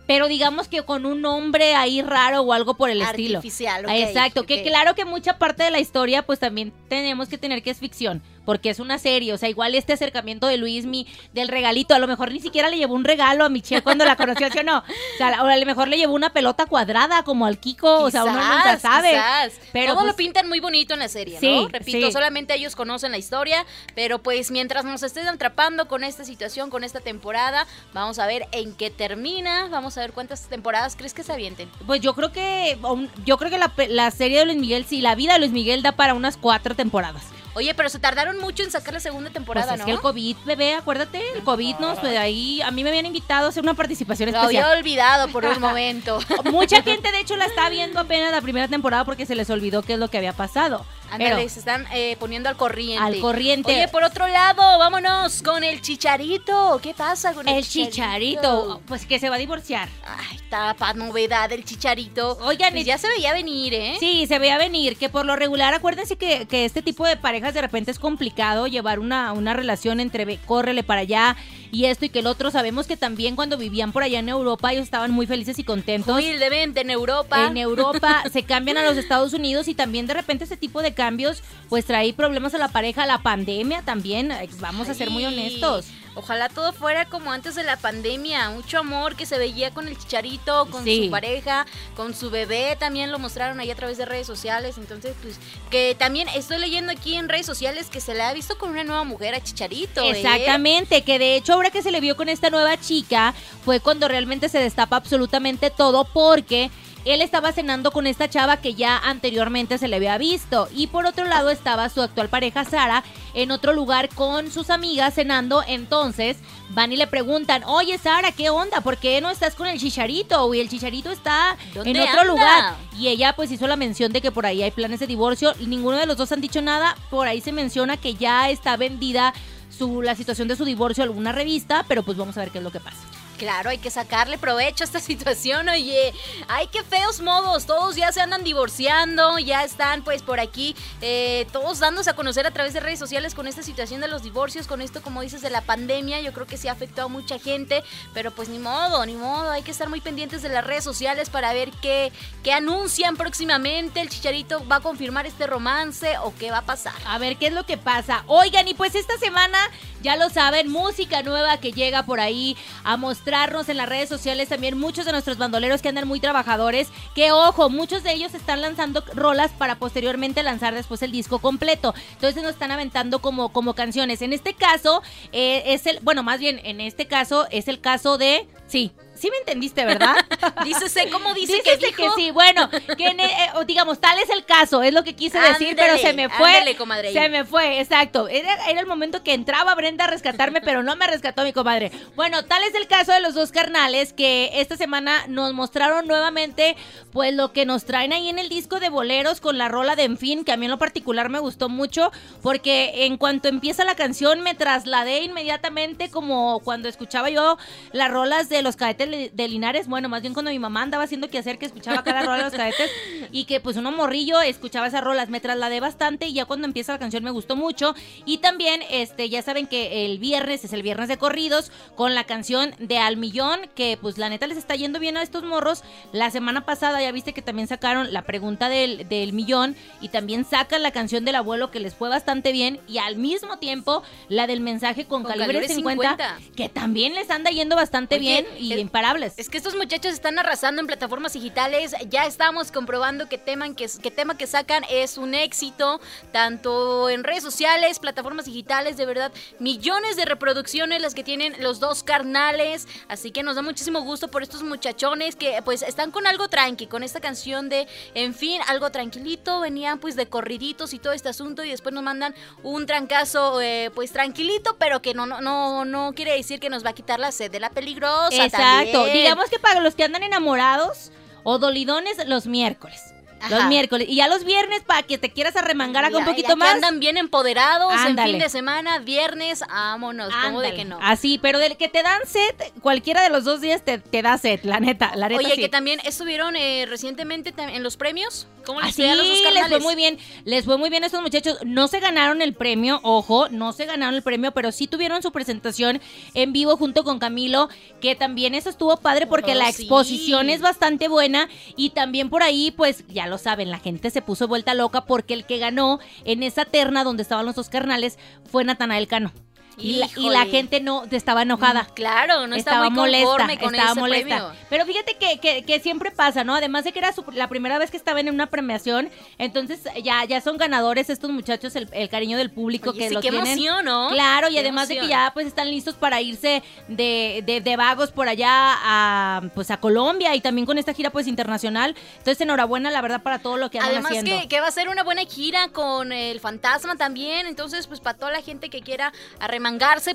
pero 0.07 0.27
digamos 0.27 0.69
que 0.69 0.83
con 0.83 1.05
un 1.05 1.21
nombre 1.21 1.75
ahí 1.75 2.01
raro 2.01 2.41
o 2.41 2.53
algo 2.55 2.75
por 2.75 2.89
el 2.89 3.03
estilo. 3.03 3.39
Artificial, 3.39 3.85
Exacto, 3.91 4.45
que 4.45 4.63
claro 4.63 4.95
que 4.95 5.05
mucha 5.05 5.39
parte 5.39 5.65
de 5.65 5.71
la 5.71 5.81
historia 5.81 6.25
pues 6.25 6.39
también 6.39 6.73
tenemos 6.89 7.29
que 7.29 7.39
tener 7.39 7.63
que 7.63 7.71
es 7.71 7.79
ficción, 7.79 8.23
porque 8.45 8.71
es 8.71 8.81
una 8.81 8.99
serie, 8.99 9.33
o 9.33 9.39
sea, 9.39 9.49
igual 9.49 9.75
este 9.75 9.93
acercamiento 9.93 10.47
de 10.47 10.57
Luismi, 10.57 11.07
del 11.35 11.49
regalito, 11.49 11.95
a 11.95 11.99
lo 11.99 12.07
mejor 12.09 12.33
ni 12.33 12.41
siquiera 12.41 12.69
le 12.71 12.79
llevó 12.79 12.95
un 12.95 13.05
regalo 13.05 13.45
a 13.45 13.49
Michelle 13.49 13.83
cuando 13.83 14.05
la 14.05 14.17
conoció, 14.17 14.51
¿sí 14.51 14.59
o 14.59 14.63
no? 14.63 14.79
O 14.79 15.17
sea, 15.19 15.29
a 15.29 15.57
lo 15.57 15.67
mejor 15.67 15.89
le 15.89 15.99
llevó 15.99 16.15
una 16.15 16.31
pelota 16.31 16.67
cuadrada 16.67 17.23
como 17.25 17.47
al 17.47 17.59
Kiko, 17.59 18.01
o 18.05 18.11
sea, 18.11 18.25
uno 18.25 18.35
nunca 18.35 18.79
sabe. 18.79 19.11
quizás. 19.11 19.53
Pero 19.73 19.93
Todo 19.93 20.03
pues, 20.03 20.13
lo 20.13 20.17
pintan 20.17 20.49
muy 20.49 20.61
bonito 20.61 20.95
en 20.95 21.01
la 21.01 21.09
serie, 21.09 21.39
Sí, 21.39 21.63
¿no? 21.63 21.69
Repito, 21.69 22.07
sí. 22.07 22.13
solamente 22.13 22.55
ellos 22.55 22.75
conocen 22.75 23.13
la 23.13 23.19
historia, 23.19 23.65
pero 23.95 24.23
pues 24.23 24.51
mientras 24.51 24.85
nos 24.85 25.03
estén 25.03 25.29
atrapando 25.29 25.87
con 25.89 26.03
esta 26.05 26.25
situación, 26.25 26.71
con 26.71 26.85
esta 26.85 27.01
temporada, 27.01 27.67
vamos 27.93 28.19
a 28.19 28.27
ver 28.27 28.47
en 28.53 28.75
qué 28.75 28.91
termina, 28.91 29.69
vamos 29.69 29.97
a 29.99 30.01
ver 30.01 30.13
cuántas 30.13 30.49
temporadas 30.49 30.97
crees 30.97 31.13
que 31.15 31.23
se 31.23 31.33
avienten. 31.33 31.69
Pues 31.87 32.01
yo 32.01 32.15
creo 32.15 32.33
que 32.33 32.79
yo 33.25 33.37
creo 33.39 33.51
que 33.51 33.59
la, 33.59 33.73
la 33.89 34.11
serie 34.11 34.39
de 34.39 34.47
Luis 34.47 34.59
Miguel, 34.59 34.87
sí, 34.89 35.01
la 35.01 35.15
vida 35.15 35.35
de 35.35 35.41
Luis 35.41 35.53
Miguel 35.53 35.83
da 35.83 35.93
para 35.93 36.15
unas 36.15 36.37
cuatro 36.37 36.75
temporadas. 36.79 37.25
Oye, 37.55 37.75
pero 37.75 37.89
se 37.89 37.99
tardaron 37.99 38.39
mucho 38.39 38.63
en 38.63 38.71
sacar 38.71 38.95
la 38.95 39.01
segunda 39.01 39.31
temporada, 39.31 39.67
pues 39.69 39.75
es 39.75 39.79
¿no? 39.81 39.85
que 39.87 39.93
el 39.93 40.01
COVID, 40.01 40.37
bebé, 40.45 40.75
acuérdate, 40.75 41.21
el 41.35 41.43
COVID 41.43 41.77
nos, 41.79 41.99
pues 41.99 42.17
ahí, 42.17 42.61
a 42.63 42.71
mí 42.71 42.83
me 42.85 42.91
habían 42.91 43.07
invitado 43.07 43.47
a 43.47 43.49
hacer 43.49 43.63
una 43.63 43.75
participación 43.75 44.31
Lo 44.33 44.39
había 44.39 44.61
especial. 44.61 44.79
olvidado 44.79 45.29
por 45.29 45.45
un 45.45 45.61
momento. 45.61 46.19
Mucha 46.45 46.83
gente, 46.83 47.11
de 47.11 47.21
hecho, 47.21 47.37
la 47.37 47.47
está 47.47 47.69
viendo 47.69 47.99
apenas 48.01 48.31
la 48.31 48.41
primera 48.41 48.69
temporada 48.69 49.05
porque 49.05 49.27
se 49.27 49.35
les 49.35 49.51
olvidó 49.51 49.83
qué 49.83 49.95
es 49.95 49.99
lo 49.99 50.09
que 50.09 50.19
había 50.19 50.33
pasado. 50.33 50.85
Ándale, 51.11 51.49
se 51.49 51.61
están 51.61 51.87
eh, 51.95 52.17
poniendo 52.21 52.51
al 52.51 52.57
corriente. 52.59 53.03
Al 53.03 53.19
corriente. 53.21 53.73
Oye, 53.73 53.89
por 53.89 54.05
otro 54.05 54.27
lado, 54.27 54.79
vámonos 54.79 55.43
con 55.43 55.65
el 55.65 55.81
chicharito. 55.81 56.79
¿Qué 56.83 56.93
pasa 56.93 57.33
con 57.33 57.49
el, 57.49 57.57
el 57.57 57.67
chicharito, 57.67 58.81
pues 58.87 59.07
que 59.07 59.19
se 59.19 59.31
va 59.31 59.37
a 59.37 59.39
divorciar. 59.39 59.89
Ay, 60.05 60.39
tapa 60.51 60.93
novedad 60.93 61.51
el 61.53 61.65
chicharito. 61.65 62.37
Oigan, 62.43 62.73
Pues 62.73 62.85
ya 62.85 62.99
se 62.99 63.09
veía 63.09 63.33
venir, 63.33 63.73
¿eh? 63.73 63.97
Sí, 63.99 64.27
se 64.27 64.39
veía 64.39 64.59
venir, 64.59 64.97
que 64.99 65.09
por 65.09 65.25
lo 65.25 65.35
regular, 65.37 65.73
acuérdense 65.73 66.17
que, 66.17 66.47
que 66.47 66.65
este 66.65 66.83
tipo 66.83 67.07
de 67.07 67.17
parejas 67.17 67.38
de 67.41 67.61
repente 67.61 67.91
es 67.91 67.99
complicado 67.99 68.67
llevar 68.67 68.99
una, 68.99 69.33
una 69.33 69.55
relación 69.55 70.01
entre 70.01 70.37
córrele 70.39 70.83
para 70.83 71.03
allá 71.03 71.37
y 71.71 71.87
esto 71.87 72.05
y 72.05 72.09
que 72.09 72.21
el 72.21 72.27
otro. 72.27 72.51
Sabemos 72.51 72.87
que 72.87 72.97
también 72.97 73.37
cuando 73.37 73.57
vivían 73.57 73.93
por 73.93 74.03
allá 74.03 74.19
en 74.19 74.29
Europa 74.29 74.73
ellos 74.73 74.85
estaban 74.85 75.11
muy 75.11 75.27
felices 75.27 75.59
y 75.59 75.65
contentos. 75.65 76.15
Humildemente 76.15 76.81
en 76.81 76.91
Europa. 76.91 77.47
En 77.47 77.57
Europa 77.57 78.25
se 78.33 78.43
cambian 78.43 78.79
a 78.79 78.85
los 78.85 78.97
Estados 78.97 79.33
Unidos 79.33 79.69
y 79.69 79.75
también 79.75 80.07
de 80.07 80.15
repente 80.15 80.45
ese 80.45 80.57
tipo 80.57 80.83
de 80.83 80.95
cambios 80.95 81.43
pues 81.69 81.85
trae 81.85 82.13
problemas 82.13 82.55
a 82.55 82.59
la 82.59 82.69
pareja, 82.69 83.07
la 83.07 83.19
pandemia 83.23 83.83
también, 83.83 84.33
eh, 84.33 84.49
vamos 84.61 84.89
a 84.89 84.95
ser 84.95 85.11
muy 85.11 85.25
honestos. 85.25 85.87
Ojalá 86.15 86.49
todo 86.49 86.73
fuera 86.73 87.05
como 87.07 87.31
antes 87.33 87.55
de 87.55 87.63
la 87.63 87.77
pandemia, 87.77 88.51
mucho 88.51 88.79
amor 88.79 89.15
que 89.17 89.27
se 89.27 89.39
veía 89.39 89.71
con 89.73 89.89
el 89.89 89.97
chicharito, 89.99 90.67
con 90.71 90.85
Sí. 90.85 91.05
su 91.05 91.11
pareja, 91.11 91.67
con 91.97 92.15
su 92.15 92.31
bebé, 92.31 92.77
también 92.79 93.11
lo 93.13 93.19
mostraron 93.19 93.61
ahí 93.61 93.71
a 93.71 93.75
través 93.77 93.99
de 93.99 94.05
redes 94.05 94.27
sociales, 94.27 94.77
entonces 94.79 95.15
pues 95.23 95.39
que 95.71 95.95
también 95.99 96.29
estoy 96.29 96.59
leyendo 96.59 96.93
aquí 96.93 97.15
en 97.15 97.29
redes 97.29 97.47
sociales 97.47 97.89
que 97.91 98.01
se 98.01 98.15
le 98.15 98.23
ha 98.23 98.33
visto 98.33 98.59
con 98.59 98.71
una 98.71 98.85
nueva 98.85 99.05
mujer 99.05 99.35
a 99.35 99.43
Chicharito. 99.43 100.03
¿eh? 100.03 100.11
Exactamente, 100.11 101.03
que 101.03 101.19
de 101.19 101.37
hecho 101.37 101.53
ahora 101.53 101.71
que 101.71 101.83
se 101.83 101.91
le 101.91 102.01
vio 102.01 102.17
con 102.17 102.29
esta 102.29 102.51
nueva 102.51 102.79
chica 102.81 103.35
fue 103.65 103.81
cuando 103.81 104.09
realmente 104.09 104.49
se 104.49 104.59
destapa 104.59 104.97
absolutamente 104.97 105.71
todo 105.71 106.05
porque 106.05 106.71
él 107.05 107.23
estaba 107.23 107.53
cenando 107.53 107.91
con 107.91 108.07
esta 108.07 108.29
chava 108.29 108.59
que 108.59 108.75
ya 108.75 108.99
anteriormente 108.99 109.79
se 109.79 109.89
le 109.89 109.97
había 109.97 110.19
visto. 110.19 110.69
Y 110.75 110.89
por 110.89 111.07
otro 111.07 111.25
lado 111.25 111.51
estaba 111.51 111.89
su 111.89 112.03
actual 112.03 112.29
pareja 112.29 112.65
Sara 112.65 113.05
en 113.35 113.51
otro 113.51 113.73
lugar 113.73 114.09
con 114.11 114.51
sus 114.51 114.71
amigas 114.71 115.15
cenando. 115.15 115.63
Entonces 115.67 116.37
van 116.71 116.93
y 116.93 116.97
le 116.97 117.07
preguntan, 117.07 117.65
oye 117.65 117.99
Sara, 117.99 118.33
¿qué 118.33 118.51
onda? 118.51 118.81
¿Por 118.81 118.99
qué 118.99 119.21
no 119.21 119.31
estás 119.31 119.55
con 119.55 119.67
el 119.67 119.79
chicharito? 119.79 120.53
Y 120.53 120.61
el 120.61 120.69
chicharito 120.69 121.11
está 121.11 121.57
en 121.75 122.01
otro 122.01 122.25
lugar. 122.25 122.77
Y 122.99 123.09
ella 123.09 123.35
pues 123.35 123.51
hizo 123.51 123.67
la 123.67 123.77
mención 123.77 124.13
de 124.13 124.21
que 124.21 124.33
por 124.33 124.47
ahí 124.47 124.63
hay 124.63 124.71
planes 124.71 125.01
de 125.01 125.07
divorcio. 125.07 125.55
Ninguno 125.61 125.97
de 125.97 126.07
los 126.07 126.17
dos 126.17 126.33
han 126.33 126.41
dicho 126.41 126.63
nada. 126.63 126.97
Por 127.11 127.27
ahí 127.27 127.41
se 127.41 127.53
menciona 127.53 127.97
que 127.97 128.15
ya 128.15 128.51
está 128.51 128.77
vendida 128.77 129.33
su, 129.71 130.03
la 130.03 130.15
situación 130.15 130.49
de 130.49 130.57
su 130.57 130.65
divorcio 130.65 131.05
a 131.05 131.07
alguna 131.07 131.33
revista, 131.33 131.85
pero 131.87 132.03
pues 132.03 132.17
vamos 132.17 132.37
a 132.37 132.41
ver 132.41 132.51
qué 132.51 132.59
es 132.59 132.65
lo 132.65 132.73
que 132.73 132.81
pasa. 132.81 132.99
Claro, 133.39 133.71
hay 133.71 133.79
que 133.79 133.91
sacarle 133.91 134.37
provecho 134.37 134.83
a 134.83 134.87
esta 134.87 134.99
situación, 135.13 135.69
oye. 135.69 136.13
Ay, 136.49 136.67
qué 136.73 136.83
feos 136.83 137.21
modos. 137.21 137.67
Todos 137.67 137.95
ya 137.95 138.11
se 138.11 138.21
andan 138.21 138.43
divorciando, 138.43 139.39
ya 139.39 139.63
están 139.63 140.03
pues 140.03 140.23
por 140.23 140.41
aquí, 140.41 140.75
eh, 141.01 141.47
todos 141.53 141.79
dándose 141.79 142.11
a 142.11 142.17
conocer 142.17 142.47
a 142.47 142.51
través 142.51 142.73
de 142.75 142.81
redes 142.81 142.99
sociales 142.99 143.37
con 143.37 143.47
esta 143.47 143.63
situación 143.63 144.01
de 144.01 144.09
los 144.09 144.25
divorcios, 144.25 144.67
con 144.67 144.83
esto, 144.83 145.03
como 145.03 145.23
dices, 145.23 145.41
de 145.41 145.51
la 145.51 145.61
pandemia. 145.61 146.21
Yo 146.21 146.33
creo 146.33 146.47
que 146.47 146.57
sí 146.57 146.67
ha 146.67 146.73
afectado 146.73 147.07
a 147.07 147.11
mucha 147.11 147.39
gente, 147.39 147.85
pero 148.13 148.33
pues 148.33 148.49
ni 148.49 148.59
modo, 148.59 149.07
ni 149.07 149.15
modo. 149.15 149.51
Hay 149.53 149.63
que 149.63 149.71
estar 149.71 149.89
muy 149.89 150.01
pendientes 150.01 150.43
de 150.43 150.49
las 150.49 150.65
redes 150.65 150.83
sociales 150.83 151.31
para 151.31 151.53
ver 151.53 151.71
qué, 151.81 152.13
qué 152.43 152.53
anuncian 152.53 153.17
próximamente. 153.17 154.01
El 154.01 154.09
chicharito 154.09 154.67
va 154.67 154.77
a 154.77 154.81
confirmar 154.81 155.27
este 155.27 155.47
romance 155.47 156.19
o 156.25 156.35
qué 156.35 156.51
va 156.51 156.59
a 156.59 156.67
pasar. 156.67 156.95
A 157.07 157.19
ver 157.19 157.37
qué 157.37 157.47
es 157.47 157.53
lo 157.53 157.65
que 157.65 157.79
pasa. 157.79 158.25
Oigan, 158.27 158.67
y 158.67 158.75
pues 158.75 158.97
esta 158.97 159.17
semana, 159.19 159.59
ya 160.03 160.17
lo 160.17 160.29
saben, 160.29 160.69
música 160.69 161.23
nueva 161.23 161.59
que 161.59 161.71
llega 161.71 162.03
por 162.03 162.19
ahí 162.19 162.57
a 162.83 162.97
mostrar 162.97 163.28
en 163.29 163.77
las 163.77 163.89
redes 163.89 164.09
sociales 164.09 164.49
también 164.49 164.79
muchos 164.79 165.05
de 165.05 165.13
nuestros 165.13 165.37
bandoleros 165.37 165.83
que 165.83 165.91
andan 165.91 166.09
muy 166.09 166.19
trabajadores, 166.19 166.89
que 167.15 167.31
ojo, 167.31 167.69
muchos 167.69 168.03
de 168.03 168.13
ellos 168.13 168.33
están 168.33 168.63
lanzando 168.63 169.05
rolas 169.15 169.51
para 169.51 169.75
posteriormente 169.75 170.43
lanzar 170.43 170.75
después 170.75 171.03
el 171.03 171.13
disco 171.13 171.39
completo. 171.39 171.95
Entonces 172.15 172.43
nos 172.43 172.53
están 172.53 172.71
aventando 172.71 173.19
como, 173.19 173.51
como 173.51 173.75
canciones. 173.75 174.23
En 174.23 174.33
este 174.33 174.55
caso, 174.55 175.03
eh, 175.33 175.63
es 175.67 175.87
el, 175.87 176.01
bueno, 176.01 176.23
más 176.23 176.41
bien, 176.41 176.59
en 176.65 176.81
este 176.81 177.07
caso 177.07 177.47
es 177.51 177.69
el 177.69 177.81
caso 177.81 178.17
de, 178.17 178.49
sí, 178.67 178.93
sí 179.19 179.31
me 179.31 179.39
entendiste, 179.39 179.85
¿verdad? 179.85 180.17
Dícese, 180.65 181.11
¿cómo 181.11 181.35
dice 181.35 181.61
que 181.63 181.77
dijo? 181.77 181.97
que 181.97 182.11
sí, 182.17 182.31
bueno, 182.31 182.69
que 182.71 183.07
eh, 183.07 183.51
digamos, 183.67 184.01
tal 184.01 184.19
es 184.19 184.31
el 184.31 184.45
caso, 184.45 184.83
es 184.83 184.93
lo 184.93 185.05
que 185.05 185.15
quise 185.15 185.39
decir, 185.39 185.75
pero 185.77 185.99
se 185.99 186.13
me 186.13 186.29
fue. 186.29 186.77
Se 187.13 187.29
me 187.29 187.45
fue, 187.45 187.81
exacto. 187.81 188.29
Era, 188.29 188.67
era, 188.69 188.81
el 188.81 188.87
momento 188.87 189.23
que 189.23 189.35
entraba 189.35 189.75
Brenda 189.75 190.05
a 190.05 190.07
rescatarme, 190.09 190.61
pero 190.61 190.83
no 190.83 190.97
me 190.97 191.07
rescató 191.07 191.43
mi 191.43 191.53
comadre. 191.53 191.91
Bueno, 192.17 192.45
tal 192.45 192.63
es 192.63 192.75
el 192.75 192.87
caso 192.87 193.13
de 193.13 193.21
los 193.21 193.35
dos 193.35 193.53
carnales 193.53 194.13
que 194.13 194.51
esta 194.55 194.77
semana 194.77 195.27
nos 195.29 195.53
mostraron 195.55 196.07
nuevamente, 196.07 196.77
pues 197.13 197.35
lo 197.35 197.53
que 197.53 197.67
nos 197.67 197.85
traen 197.85 198.13
ahí 198.13 198.29
en 198.29 198.39
el 198.39 198.49
disco 198.49 198.81
de 198.81 198.89
boleros 198.89 199.41
con 199.41 199.59
la 199.59 199.69
rola 199.69 199.97
de 199.97 200.05
En 200.05 200.17
fin, 200.17 200.45
que 200.45 200.53
a 200.53 200.57
mí 200.57 200.67
en 200.67 200.71
lo 200.71 200.79
particular 200.79 201.29
me 201.29 201.39
gustó 201.39 201.69
mucho, 201.69 202.13
porque 202.43 203.07
en 203.07 203.17
cuanto 203.17 203.49
empieza 203.49 203.85
la 203.85 203.95
canción 203.95 204.41
me 204.41 204.55
trasladé 204.55 205.23
inmediatamente 205.23 206.11
como 206.11 206.61
cuando 206.61 206.89
escuchaba 206.89 207.31
yo 207.31 207.59
las 207.93 208.11
rolas 208.11 208.49
de 208.49 208.63
los 208.63 208.77
cadetes 208.77 209.08
de 209.09 209.49
Linares, 209.49 209.89
bueno, 209.89 210.09
más 210.09 210.23
bien 210.23 210.35
cuando 210.35 210.51
mi 210.51 210.59
mamá 210.59 210.83
andaba 210.83 211.05
haciendo 211.05 211.29
que 211.29 211.39
hacer 211.39 211.59
que 211.59 211.67
escuchaba 211.67 212.03
cada 212.03 212.23
rola 212.23 212.39
de 212.39 212.45
los 212.45 212.53
cadetes 212.53 212.91
y 213.33 213.45
que 213.45 213.61
pues 213.61 213.77
uno 213.77 213.93
morrillo 213.93 214.41
escuchaba 214.41 214.87
esas 214.87 215.03
rolas, 215.03 215.29
me 215.29 215.41
trasladé 215.41 215.81
bastante 215.81 216.27
y 216.27 216.33
ya 216.33 216.45
cuando 216.45 216.67
empieza 216.67 216.93
la 216.93 216.99
canción 216.99 217.25
me 217.25 217.31
gustó 217.31 217.57
mucho 217.57 217.95
y 218.25 218.39
también 218.39 218.81
este 218.91 219.29
ya 219.29 219.43
saben 219.43 219.67
que 219.67 220.07
el 220.07 220.19
viernes 220.19 220.65
es 220.65 220.73
el 220.73 220.83
viernes 220.83 221.09
de 221.09 221.17
corridos 221.17 221.73
con 221.95 222.15
la 222.15 222.25
canción 222.25 222.75
de 222.79 222.99
Al 222.99 223.17
Millón 223.17 223.61
que 223.75 223.99
pues 224.01 224.19
la 224.19 224.29
neta 224.29 224.47
les 224.47 224.59
está 224.59 224.75
yendo 224.75 224.99
bien 224.99 225.17
a 225.17 225.23
estos 225.23 225.45
morros. 225.45 225.83
La 226.13 226.31
semana 226.31 226.65
pasada 226.65 227.01
ya 227.01 227.13
viste 227.13 227.33
que 227.33 227.43
también 227.43 227.69
sacaron 227.69 228.13
la 228.13 228.23
pregunta 228.23 228.69
del, 228.69 229.09
del 229.09 229.33
millón 229.33 229.77
y 230.01 230.09
también 230.09 230.45
sacan 230.45 230.83
la 230.83 230.91
canción 230.91 231.25
del 231.25 231.37
abuelo 231.37 231.71
que 231.71 231.81
les 231.81 231.95
fue 231.95 232.09
bastante 232.09 232.53
bien 232.53 232.81
y 232.89 232.99
al 232.99 233.17
mismo 233.17 233.59
tiempo 233.59 234.03
la 234.29 234.47
del 234.47 234.61
mensaje 234.61 235.05
con, 235.05 235.25
calibre, 235.25 235.69
50, 235.69 236.39
que 236.57 236.69
también 236.69 237.15
les 237.15 237.31
anda 237.31 237.51
yendo 237.51 237.77
bastante 237.77 238.19
bien 238.19 238.47
y 238.59 238.73
en 238.73 238.89
es 239.37 239.49
que 239.49 239.59
estos 239.59 239.77
muchachos 239.77 240.13
están 240.13 240.41
arrasando 240.41 240.81
en 240.81 240.89
plataformas 240.89 241.33
digitales. 241.33 241.95
Ya 242.09 242.27
estamos 242.27 242.73
comprobando 242.73 243.29
que, 243.29 243.39
teman 243.39 243.77
que, 243.77 243.87
que 244.03 244.11
tema 244.11 244.37
que 244.37 244.49
sacan 244.49 244.83
es 244.91 245.19
un 245.19 245.35
éxito, 245.35 246.01
tanto 246.33 247.09
en 247.09 247.23
redes 247.23 247.45
sociales, 247.45 248.01
plataformas 248.01 248.47
digitales, 248.47 248.97
de 248.97 249.07
verdad, 249.07 249.33
millones 249.61 250.17
de 250.17 250.25
reproducciones 250.25 251.01
las 251.01 251.15
que 251.15 251.23
tienen 251.23 251.55
los 251.61 251.79
dos 251.79 252.03
carnales. 252.03 252.89
Así 253.07 253.31
que 253.31 253.45
nos 253.45 253.55
da 253.55 253.63
muchísimo 253.63 254.01
gusto 254.01 254.29
por 254.29 254.43
estos 254.43 254.65
muchachones 254.65 255.37
que 255.37 255.63
pues 255.65 255.83
están 255.83 256.11
con 256.11 256.27
algo 256.27 256.49
tranqui, 256.49 256.89
con 256.89 257.05
esta 257.05 257.21
canción 257.21 257.69
de, 257.69 257.87
en 258.15 258.35
fin, 258.35 258.61
algo 258.67 258.91
tranquilito. 258.91 259.61
Venían 259.61 260.01
pues 260.01 260.17
de 260.17 260.27
corriditos 260.27 260.93
y 260.93 260.99
todo 260.99 261.13
este 261.13 261.29
asunto 261.29 261.63
y 261.63 261.71
después 261.71 261.95
nos 261.95 262.03
mandan 262.03 262.35
un 262.65 262.85
trancazo 262.85 263.61
eh, 263.61 263.93
pues 263.95 264.11
tranquilito, 264.11 264.77
pero 264.77 265.01
que 265.01 265.15
no, 265.15 265.25
no, 265.25 265.41
no, 265.41 265.85
no 265.85 266.13
quiere 266.15 266.33
decir 266.33 266.59
que 266.59 266.69
nos 266.69 266.85
va 266.85 266.91
a 266.91 266.95
quitar 266.95 267.21
la 267.21 267.31
sed 267.31 267.51
de 267.51 267.61
la 267.61 267.71
peligrosa. 267.71 268.45
Exacto. 268.45 268.88
Digamos 269.13 269.51
que 269.51 269.59
para 269.59 269.81
los 269.81 269.95
que 269.95 270.05
andan 270.05 270.23
enamorados 270.23 271.13
o 271.43 271.59
dolidones 271.59 272.27
los 272.27 272.47
miércoles. 272.47 273.15
Los 273.51 273.65
miércoles. 273.67 274.09
Y 274.09 274.17
ya 274.17 274.29
los 274.29 274.45
viernes 274.45 274.83
para 274.83 275.03
que 275.03 275.17
te 275.19 275.31
quieras 275.31 275.57
arremangar 275.57 276.05
acá 276.05 276.19
un 276.19 276.25
poquito 276.25 276.57
más. 276.57 276.75
andan 276.75 277.01
bien 277.01 277.17
empoderados 277.17 277.93
en 278.07 278.19
fin 278.19 278.39
de 278.39 278.49
semana, 278.49 278.99
viernes, 278.99 279.61
vámonos. 279.61 280.33
¿Cómo 280.45 280.61
de 280.61 280.75
que 280.75 280.85
no? 280.85 280.99
Así, 281.01 281.39
pero 281.39 281.59
del 281.59 281.77
que 281.77 281.89
te 281.89 282.03
dan 282.03 282.21
set, 282.27 282.73
cualquiera 282.81 283.23
de 283.23 283.31
los 283.31 283.45
dos 283.45 283.61
días 283.61 283.83
te, 283.83 284.23
da 284.23 284.39
set, 284.39 284.65
la 284.65 284.81
neta. 284.81 285.15
La 285.15 285.29
neta 285.29 285.39
Oye, 285.39 285.57
que 285.57 285.69
también 285.69 286.01
estuvieron 286.05 286.57
eh, 286.57 286.87
recientemente 286.89 287.55
en 287.57 287.83
los 287.83 287.97
premios. 287.97 288.47
¿Cómo 288.69 288.83
les 288.83 288.97
fue 288.97 289.11
a 289.11 289.15
los 289.15 289.27
les 289.27 289.67
fue 289.67 289.81
muy 289.81 289.95
bien. 289.95 290.19
Les 290.45 290.67
fue 290.67 290.77
muy 290.77 290.91
bien 290.91 291.03
a 291.03 291.07
estos 291.07 291.23
muchachos. 291.23 291.57
No 291.65 291.89
se 291.89 292.01
ganaron 292.01 292.43
el 292.43 292.53
premio, 292.53 293.01
ojo, 293.03 293.49
no 293.49 293.73
se 293.73 293.87
ganaron 293.87 294.15
el 294.15 294.23
premio, 294.23 294.53
pero 294.53 294.73
sí 294.73 294.87
tuvieron 294.87 295.23
su 295.23 295.33
presentación 295.33 296.03
en 296.35 296.53
vivo 296.53 296.77
junto 296.77 297.03
con 297.03 297.19
Camilo, 297.19 297.71
que 298.03 298.15
también 298.15 298.55
eso 298.55 298.69
estuvo 298.69 298.99
padre 298.99 299.27
porque 299.27 299.53
oh, 299.53 299.55
la 299.55 299.71
exposición 299.71 300.51
es 300.51 300.61
bastante 300.61 301.09
buena 301.09 301.49
y 301.77 301.91
también 301.91 302.29
por 302.29 302.43
ahí, 302.43 302.71
pues 302.71 303.05
ya 303.09 303.27
lo 303.27 303.39
saben, 303.39 303.71
la 303.71 303.79
gente 303.79 304.11
se 304.11 304.21
puso 304.21 304.49
vuelta 304.49 304.75
loca 304.75 305.07
porque 305.07 305.33
el 305.33 305.47
que 305.47 305.57
ganó 305.57 305.99
en 306.27 306.43
esa 306.43 306.67
terna 306.67 307.05
donde 307.05 307.23
estaban 307.23 307.47
los 307.47 307.55
dos 307.55 307.71
carnales 307.71 308.19
fue 308.51 308.65
Natanael 308.65 309.09
Cano. 309.09 309.33
Y 309.79 310.29
la, 310.31 310.45
gente 310.47 310.81
no 310.81 311.05
estaba 311.11 311.43
enojada. 311.43 311.85
Mm, 311.85 311.95
claro, 311.95 312.47
no 312.47 312.57
estaba, 312.57 312.91
molesta, 312.91 313.47
con 313.61 313.75
estaba 313.75 313.95
molesta. 313.95 314.55
Pero 314.69 314.85
fíjate 314.87 315.17
que, 315.17 315.63
que, 315.65 315.81
siempre 315.81 316.11
pasa, 316.11 316.45
¿no? 316.45 316.55
Además 316.55 316.85
de 316.85 316.93
que 316.93 316.99
era 316.99 317.13
la 317.33 317.49
primera 317.49 317.79
vez 317.79 317.91
que 317.91 317.97
estaban 317.97 318.27
en 318.27 318.35
una 318.35 318.47
premiación, 318.47 319.11
entonces 319.39 319.81
ya, 320.03 320.25
ya 320.25 320.41
son 320.41 320.57
ganadores 320.57 321.11
estos 321.11 321.31
muchachos, 321.31 321.75
el, 321.77 322.09
cariño 322.09 322.39
del 322.39 322.51
público 322.51 322.93
que 322.93 323.11
lo 323.11 323.21
qué 323.21 323.31
tienen. 323.31 323.47
Emoción, 323.47 323.85
¿no? 323.85 324.09
Claro, 324.11 324.49
y 324.49 324.59
además 324.59 324.89
de 324.89 324.99
que 324.99 325.09
ya 325.09 325.31
pues 325.35 325.47
están 325.47 325.71
listos 325.71 325.95
para 325.95 326.21
irse 326.21 326.63
de, 326.89 327.43
de, 327.65 327.77
vagos 327.77 328.11
por 328.11 328.29
allá 328.29 328.51
a 328.51 329.43
pues 329.55 329.71
a 329.71 329.79
Colombia 329.79 330.35
y 330.35 330.41
también 330.41 330.67
con 330.67 330.79
esta 330.79 330.95
gira 330.95 331.11
pues 331.11 331.27
internacional. 331.27 331.95
Entonces 332.19 332.41
enhorabuena 332.41 332.91
la 332.91 333.01
verdad 333.01 333.23
para 333.23 333.39
todo 333.39 333.57
lo 333.57 333.71
que 333.71 333.79
andan 333.79 334.05
haciendo. 334.05 334.31
Además 334.31 334.43
que, 334.43 334.49
que 334.49 334.61
va 334.61 334.67
a 334.69 334.73
ser 334.73 334.89
una 334.89 335.05
buena 335.05 335.23
gira 335.25 335.69
con 335.69 336.13
el 336.13 336.41
fantasma 336.41 336.97
también, 336.97 337.47
entonces 337.47 337.87
pues 337.87 338.01
para 338.01 338.19
toda 338.19 338.33
la 338.33 338.43
gente 338.43 338.71
que 338.71 338.81
quiera 338.81 339.13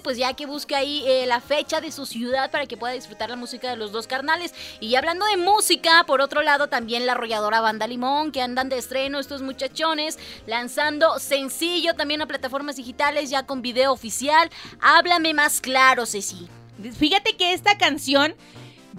pues 0.02 0.18
ya 0.18 0.34
que 0.34 0.46
busque 0.46 0.76
ahí 0.76 1.04
eh, 1.06 1.26
la 1.28 1.40
fecha 1.40 1.80
de 1.80 1.92
su 1.92 2.06
ciudad 2.06 2.50
para 2.50 2.66
que 2.66 2.78
pueda 2.78 2.94
disfrutar 2.94 3.30
la 3.30 3.36
música 3.36 3.70
de 3.70 3.76
los 3.76 3.92
dos 3.92 4.08
carnales. 4.08 4.54
Y 4.80 4.96
hablando 4.96 5.26
de 5.26 5.38
música, 5.38 6.04
por 6.06 6.22
otro 6.22 6.42
lado 6.42 6.68
también 6.68 7.06
la 7.06 7.12
arrolladora 7.12 7.62
Banda 7.62 7.88
Limón, 7.88 8.32
que 8.32 8.42
andan 8.42 8.70
de 8.70 8.78
estreno 8.78 9.20
estos 9.20 9.42
muchachones, 9.42 10.18
lanzando 10.48 11.20
sencillo 11.20 11.94
también 11.94 12.22
a 12.22 12.28
plataformas 12.28 12.78
digitales 12.78 13.30
ya 13.30 13.46
con 13.46 13.62
video 13.62 13.92
oficial. 13.92 14.50
Háblame 14.82 15.34
más 15.34 15.62
claro, 15.62 16.06
Ceci. 16.06 16.48
Fíjate 16.98 17.36
que 17.38 17.54
esta 17.54 17.78
canción 17.78 18.36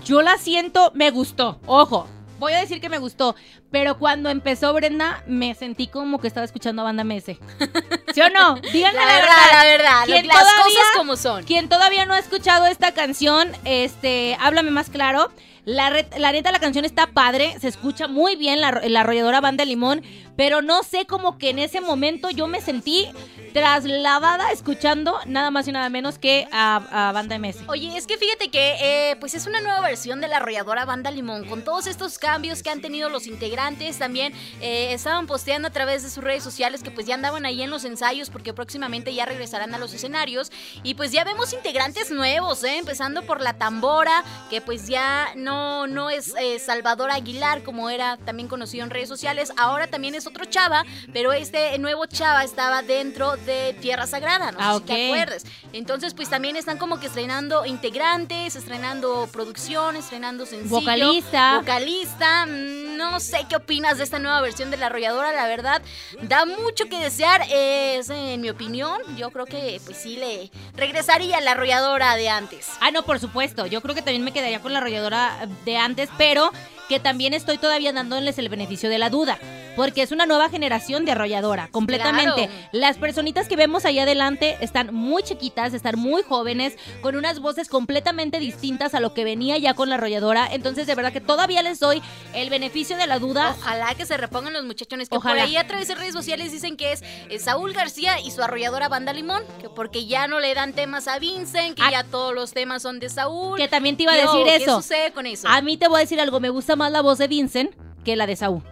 yo 0.04 0.22
la 0.22 0.38
siento, 0.38 0.92
me 0.94 1.10
gustó. 1.10 1.60
Ojo, 1.66 2.06
voy 2.38 2.52
a 2.52 2.60
decir 2.60 2.80
que 2.80 2.88
me 2.88 2.98
gustó, 2.98 3.34
pero 3.70 3.98
cuando 3.98 4.30
empezó 4.30 4.72
Brenda 4.72 5.22
me 5.26 5.54
sentí 5.54 5.88
como 5.88 6.20
que 6.20 6.28
estaba 6.28 6.44
escuchando 6.44 6.82
a 6.82 6.84
Banda 6.84 7.04
MS. 7.04 7.38
¿Sí 8.14 8.20
o 8.20 8.30
no? 8.30 8.54
Díganme 8.72 9.00
la, 9.00 9.06
verdad, 9.06 9.36
la 9.52 9.64
verdad, 9.64 10.24
las 10.24 10.54
cosas 10.54 10.84
como 10.96 11.16
son. 11.16 11.42
Quien 11.42 11.68
todavía 11.68 12.06
no 12.06 12.14
ha 12.14 12.18
escuchado 12.20 12.66
esta 12.66 12.92
canción, 12.92 13.50
este, 13.64 14.36
háblame 14.40 14.70
más 14.70 14.88
claro. 14.88 15.32
La, 15.64 15.90
la 16.18 16.30
neta, 16.30 16.52
la 16.52 16.60
canción 16.60 16.84
está 16.84 17.08
padre, 17.08 17.56
se 17.58 17.68
escucha 17.68 18.06
muy 18.06 18.36
bien 18.36 18.60
la, 18.60 18.82
la 18.86 19.00
arrolladora 19.00 19.40
Banda 19.40 19.64
Limón, 19.64 20.02
pero 20.36 20.62
no 20.62 20.82
sé 20.82 21.06
como 21.06 21.38
que 21.38 21.50
en 21.50 21.58
ese 21.58 21.80
momento 21.80 22.30
yo 22.30 22.46
me 22.46 22.60
sentí 22.60 23.08
trasladada 23.52 24.50
escuchando 24.50 25.16
nada 25.26 25.52
más 25.52 25.68
y 25.68 25.72
nada 25.72 25.88
menos 25.88 26.18
que 26.18 26.48
a, 26.50 27.12
Banda 27.14 27.38
MS. 27.38 27.68
Oye, 27.68 27.96
es 27.96 28.06
que 28.06 28.18
fíjate 28.18 28.50
que 28.50 28.74
eh, 28.80 29.16
pues 29.20 29.34
es 29.34 29.46
una 29.46 29.60
nueva 29.60 29.80
versión 29.80 30.20
de 30.20 30.26
la 30.26 30.38
arrolladora 30.38 30.84
Banda 30.84 31.10
Limón, 31.12 31.46
con 31.46 31.62
todos 31.62 31.86
estos 31.86 32.18
cambios 32.18 32.62
que 32.62 32.70
han 32.70 32.80
tenido 32.80 33.08
los 33.08 33.28
integrantes, 33.28 33.98
también 33.98 34.32
eh, 34.60 34.92
estaban 34.92 35.28
posteando 35.28 35.68
a 35.68 35.70
través 35.70 36.02
de 36.02 36.10
sus 36.10 36.24
redes 36.24 36.42
sociales 36.42 36.82
que 36.82 36.90
pues 36.90 37.06
ya 37.06 37.14
andaban 37.14 37.46
ahí 37.46 37.62
en 37.62 37.70
los 37.70 37.84
ensayos 37.84 38.28
porque 38.28 38.52
próximamente 38.52 39.14
ya 39.14 39.24
regresarán 39.24 39.72
a 39.74 39.78
los 39.78 39.94
escenarios 39.94 40.50
y 40.82 40.94
pues 40.94 41.12
ya 41.12 41.22
vemos 41.22 41.52
integrantes 41.52 42.10
nuevos, 42.10 42.64
¿eh? 42.64 42.78
empezando 42.78 43.22
por 43.22 43.40
la 43.40 43.52
tambora, 43.54 44.24
que 44.50 44.60
pues 44.60 44.88
ya 44.88 45.28
no 45.36 45.86
no, 45.86 46.10
es 46.10 46.34
Salvador 46.58 47.10
Aguilar, 47.10 47.62
como 47.62 47.88
era 47.88 48.16
también 48.16 48.48
conocido 48.48 48.84
en 48.84 48.90
redes 48.90 49.08
sociales, 49.08 49.52
ahora 49.56 49.86
también 49.86 50.14
es 50.14 50.23
otro 50.26 50.44
chava, 50.44 50.84
pero 51.12 51.32
este 51.32 51.78
nuevo 51.78 52.06
chava 52.06 52.44
estaba 52.44 52.82
dentro 52.82 53.36
de 53.36 53.74
Tierra 53.80 54.06
Sagrada, 54.06 54.52
no 54.52 54.58
Ah, 54.60 54.74
sé 54.74 54.78
si 54.80 54.84
te 54.84 55.06
acuerdas. 55.06 55.44
Entonces, 55.72 56.14
pues 56.14 56.30
también 56.30 56.56
están 56.56 56.78
como 56.78 57.00
que 57.00 57.06
estrenando 57.06 57.66
integrantes, 57.66 58.56
estrenando 58.56 59.28
producción, 59.32 59.96
estrenando 59.96 60.46
sencillo. 60.46 60.70
Vocalista. 60.80 61.58
Vocalista. 61.58 62.46
Mm, 62.46 62.84
No 62.94 63.18
sé 63.18 63.44
qué 63.48 63.56
opinas 63.56 63.98
de 63.98 64.04
esta 64.04 64.20
nueva 64.20 64.40
versión 64.40 64.70
de 64.70 64.76
La 64.76 64.86
Arrolladora, 64.86 65.32
la 65.32 65.48
verdad, 65.48 65.82
da 66.22 66.44
mucho 66.46 66.84
que 66.88 66.98
desear, 67.00 67.42
es 67.50 68.08
en 68.08 68.40
mi 68.40 68.48
opinión, 68.50 68.98
yo 69.16 69.30
creo 69.32 69.46
que 69.46 69.80
pues 69.84 69.96
sí 69.98 70.16
le 70.16 70.48
regresaría 70.76 71.38
a 71.38 71.40
La 71.40 71.52
Arrolladora 71.52 72.14
de 72.14 72.28
antes. 72.28 72.68
Ah, 72.80 72.92
no, 72.92 73.02
por 73.04 73.18
supuesto. 73.18 73.66
Yo 73.66 73.80
creo 73.82 73.94
que 73.96 74.02
también 74.02 74.22
me 74.22 74.32
quedaría 74.32 74.60
con 74.60 74.72
la 74.72 74.78
arrolladora 74.78 75.48
de 75.64 75.76
antes, 75.76 76.08
pero 76.16 76.52
que 76.88 77.00
también 77.00 77.34
estoy 77.34 77.58
todavía 77.58 77.92
dándoles 77.92 78.38
el 78.38 78.48
beneficio 78.48 78.88
de 78.88 78.98
la 78.98 79.10
duda. 79.10 79.38
Porque 79.76 80.02
es 80.02 80.12
una 80.12 80.26
nueva 80.26 80.48
generación 80.48 81.04
de 81.04 81.12
arrolladora, 81.12 81.68
completamente. 81.70 82.46
Claro. 82.46 82.68
Las 82.72 82.96
personitas 82.96 83.48
que 83.48 83.56
vemos 83.56 83.84
ahí 83.84 83.98
adelante 83.98 84.56
están 84.60 84.94
muy 84.94 85.22
chiquitas, 85.22 85.74
están 85.74 85.98
muy 85.98 86.22
jóvenes, 86.22 86.76
con 87.00 87.16
unas 87.16 87.40
voces 87.40 87.68
completamente 87.68 88.38
distintas 88.38 88.94
a 88.94 89.00
lo 89.00 89.14
que 89.14 89.24
venía 89.24 89.58
ya 89.58 89.74
con 89.74 89.88
la 89.88 89.96
arrolladora. 89.96 90.46
Entonces, 90.52 90.86
de 90.86 90.94
verdad 90.94 91.12
que 91.12 91.20
todavía 91.20 91.62
les 91.62 91.80
doy 91.80 92.02
el 92.34 92.50
beneficio 92.50 92.96
de 92.96 93.06
la 93.06 93.18
duda. 93.18 93.56
Ojalá 93.58 93.94
que 93.94 94.06
se 94.06 94.16
repongan 94.16 94.52
los 94.52 94.64
muchachones. 94.64 95.08
Que 95.08 95.16
Ojalá. 95.16 95.34
por 95.34 95.42
ahí 95.44 95.56
a 95.56 95.66
través 95.66 95.88
de 95.88 95.94
redes 95.96 96.12
sociales 96.12 96.52
dicen 96.52 96.76
que 96.76 96.92
es, 96.92 97.02
eh, 97.28 97.38
Saúl 97.38 97.72
García 97.72 98.20
y 98.20 98.30
su 98.30 98.42
arrolladora 98.42 98.88
Banda 98.88 99.12
Limón. 99.12 99.42
Que 99.60 99.68
porque 99.68 100.06
ya 100.06 100.28
no 100.28 100.40
le 100.40 100.54
dan 100.54 100.72
temas 100.72 101.08
a 101.08 101.18
Vincent, 101.18 101.76
que 101.76 101.82
Ah. 101.82 101.90
ya 101.90 102.04
todos 102.04 102.34
los 102.34 102.52
temas 102.52 102.82
son 102.82 103.00
de 103.00 103.08
Saúl. 103.08 103.56
Que 103.58 103.68
también 103.68 103.96
te 103.96 104.04
iba 104.04 104.12
a 104.12 104.16
Yo, 104.22 104.32
decir 104.32 104.44
¿Qué 104.44 104.64
eso. 104.64 104.76
sucede 104.82 105.12
con 105.12 105.26
eso? 105.26 105.48
A 105.48 105.60
mí 105.62 105.76
te 105.76 105.88
voy 105.88 105.96
a 105.98 106.00
decir 106.00 106.20
algo, 106.20 106.38
me 106.40 106.50
gusta 106.50 106.76
más 106.76 106.92
la 106.92 107.00
voz 107.02 107.18
de 107.18 107.28
Vincent 107.28 107.74
que 108.04 108.16
la 108.16 108.26
de 108.26 108.36
Saúl. 108.36 108.62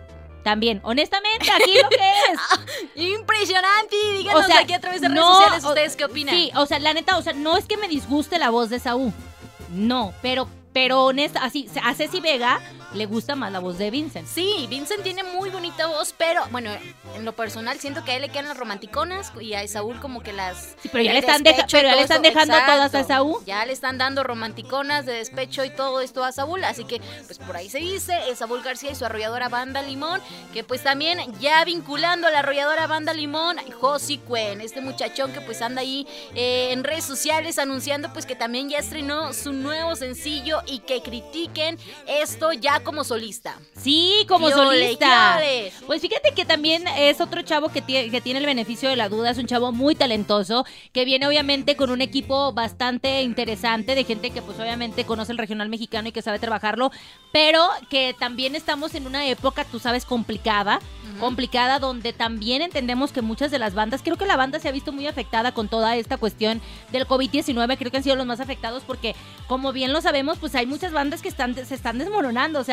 También, 0.42 0.80
honestamente, 0.82 1.50
aquí 1.50 1.74
lo 1.80 1.88
que 1.88 1.96
es. 1.96 2.94
Impresionante. 2.96 3.96
Díganos 4.16 4.44
O 4.44 4.46
sea, 4.46 4.60
aquí 4.60 4.72
a 4.72 4.80
través 4.80 5.00
de 5.00 5.08
redes 5.08 5.20
no, 5.20 5.34
sociales 5.34 5.64
ustedes 5.64 5.96
qué 5.96 6.04
opinan. 6.04 6.34
Sí, 6.34 6.50
o 6.56 6.66
sea, 6.66 6.78
la 6.78 6.94
neta, 6.94 7.16
o 7.16 7.22
sea, 7.22 7.32
no 7.32 7.56
es 7.56 7.66
que 7.66 7.76
me 7.76 7.88
disguste 7.88 8.38
la 8.38 8.50
voz 8.50 8.68
de 8.70 8.80
Saúl. 8.80 9.12
No, 9.70 10.12
pero, 10.20 10.48
pero 10.72 11.04
honesta, 11.04 11.44
así, 11.44 11.68
a 11.82 11.94
Ceci 11.94 12.20
Vega 12.20 12.60
le 12.94 13.06
gusta 13.06 13.34
más 13.36 13.50
la 13.52 13.58
voz 13.58 13.78
de 13.78 13.90
Vincent. 13.90 14.26
Sí, 14.28 14.66
Vincent 14.68 15.02
tiene 15.02 15.22
muy 15.22 15.50
bonita 15.50 15.86
voz, 15.86 16.14
pero 16.16 16.42
bueno, 16.50 16.70
en 17.14 17.24
lo 17.24 17.32
personal 17.34 17.78
siento 17.80 18.04
que 18.04 18.12
a 18.12 18.16
él 18.16 18.22
le 18.22 18.28
quedan 18.28 18.48
las 18.48 18.56
romanticonas 18.56 19.32
y 19.40 19.54
a 19.54 19.66
Saúl 19.66 19.98
como 20.00 20.22
que 20.22 20.32
las... 20.32 20.74
Sí, 20.82 20.88
pero 20.90 21.02
ya 21.02 21.12
le 21.12 21.20
están, 21.20 21.42
deja- 21.42 21.66
pero 21.70 21.88
ya 21.88 21.96
le 21.96 22.02
están 22.02 22.22
dejando 22.22 22.54
Exacto. 22.54 22.72
todas 22.74 22.94
a 22.94 23.04
Saúl. 23.04 23.42
Ya 23.46 23.64
le 23.64 23.72
están 23.72 23.98
dando 23.98 24.22
romanticonas 24.24 25.06
de 25.06 25.14
despecho 25.14 25.64
y 25.64 25.70
todo 25.70 26.00
esto 26.00 26.22
a 26.24 26.32
Saúl, 26.32 26.64
así 26.64 26.84
que 26.84 27.00
pues 27.26 27.38
por 27.38 27.56
ahí 27.56 27.70
se 27.70 27.78
dice, 27.78 28.14
Saúl 28.36 28.62
García 28.62 28.90
y 28.90 28.94
su 28.94 29.04
arrolladora 29.04 29.48
Banda 29.48 29.82
Limón, 29.82 30.20
que 30.52 30.62
pues 30.64 30.82
también 30.82 31.18
ya 31.40 31.64
vinculando 31.64 32.26
a 32.26 32.30
la 32.30 32.40
arrolladora 32.40 32.86
Banda 32.86 33.12
Limón, 33.14 33.56
Josi 33.80 34.18
Cuen, 34.18 34.60
este 34.60 34.80
muchachón 34.80 35.32
que 35.32 35.40
pues 35.40 35.62
anda 35.62 35.80
ahí 35.80 36.06
eh, 36.34 36.70
en 36.72 36.84
redes 36.84 37.04
sociales 37.04 37.58
anunciando 37.58 38.12
pues 38.12 38.26
que 38.26 38.36
también 38.36 38.68
ya 38.68 38.78
estrenó 38.78 39.32
su 39.32 39.52
nuevo 39.52 39.96
sencillo 39.96 40.60
y 40.66 40.80
que 40.80 41.00
critiquen 41.02 41.78
esto 42.06 42.52
ya 42.52 42.80
como 42.82 43.04
solista. 43.04 43.58
Sí, 43.76 44.24
como 44.28 44.48
¿Qué 44.48 44.54
ole, 44.54 44.78
solista. 44.78 45.40
Pues 45.86 46.00
fíjate 46.00 46.32
que 46.32 46.44
también 46.44 46.86
es 46.98 47.20
otro 47.20 47.42
chavo 47.42 47.68
que 47.68 47.82
tiene, 47.82 48.10
que 48.10 48.20
tiene 48.20 48.40
el 48.40 48.46
beneficio 48.46 48.88
de 48.88 48.96
la 48.96 49.08
duda, 49.08 49.30
es 49.30 49.38
un 49.38 49.46
chavo 49.46 49.72
muy 49.72 49.94
talentoso, 49.94 50.64
que 50.92 51.04
viene 51.04 51.26
obviamente 51.26 51.76
con 51.76 51.90
un 51.90 52.00
equipo 52.00 52.52
bastante 52.52 53.22
interesante 53.22 53.94
de 53.94 54.04
gente 54.04 54.30
que 54.30 54.42
pues 54.42 54.58
obviamente 54.58 55.04
conoce 55.04 55.32
el 55.32 55.38
regional 55.38 55.68
mexicano 55.68 56.08
y 56.08 56.12
que 56.12 56.22
sabe 56.22 56.38
trabajarlo, 56.38 56.90
pero 57.32 57.68
que 57.90 58.14
también 58.18 58.54
estamos 58.54 58.94
en 58.94 59.06
una 59.06 59.26
época, 59.26 59.64
tú 59.64 59.78
sabes, 59.78 60.04
complicada, 60.04 60.80
complicada 61.20 61.78
donde 61.78 62.12
también 62.12 62.62
entendemos 62.62 63.12
que 63.12 63.22
muchas 63.22 63.50
de 63.50 63.58
las 63.58 63.74
bandas, 63.74 64.02
creo 64.02 64.16
que 64.16 64.26
la 64.26 64.36
banda 64.36 64.58
se 64.58 64.68
ha 64.68 64.72
visto 64.72 64.92
muy 64.92 65.06
afectada 65.06 65.52
con 65.52 65.68
toda 65.68 65.96
esta 65.96 66.16
cuestión 66.16 66.60
del 66.90 67.06
COVID-19, 67.06 67.78
creo 67.78 67.90
que 67.90 67.96
han 67.98 68.02
sido 68.02 68.16
los 68.16 68.26
más 68.26 68.40
afectados 68.40 68.82
porque 68.86 69.14
como 69.46 69.72
bien 69.72 69.92
lo 69.92 70.00
sabemos, 70.00 70.38
pues 70.38 70.54
hay 70.54 70.66
muchas 70.66 70.92
bandas 70.92 71.22
que 71.22 71.28
están 71.28 71.52
se 71.54 71.74
están 71.74 71.98
desmoronando, 71.98 72.60
o 72.60 72.64
sea, 72.64 72.71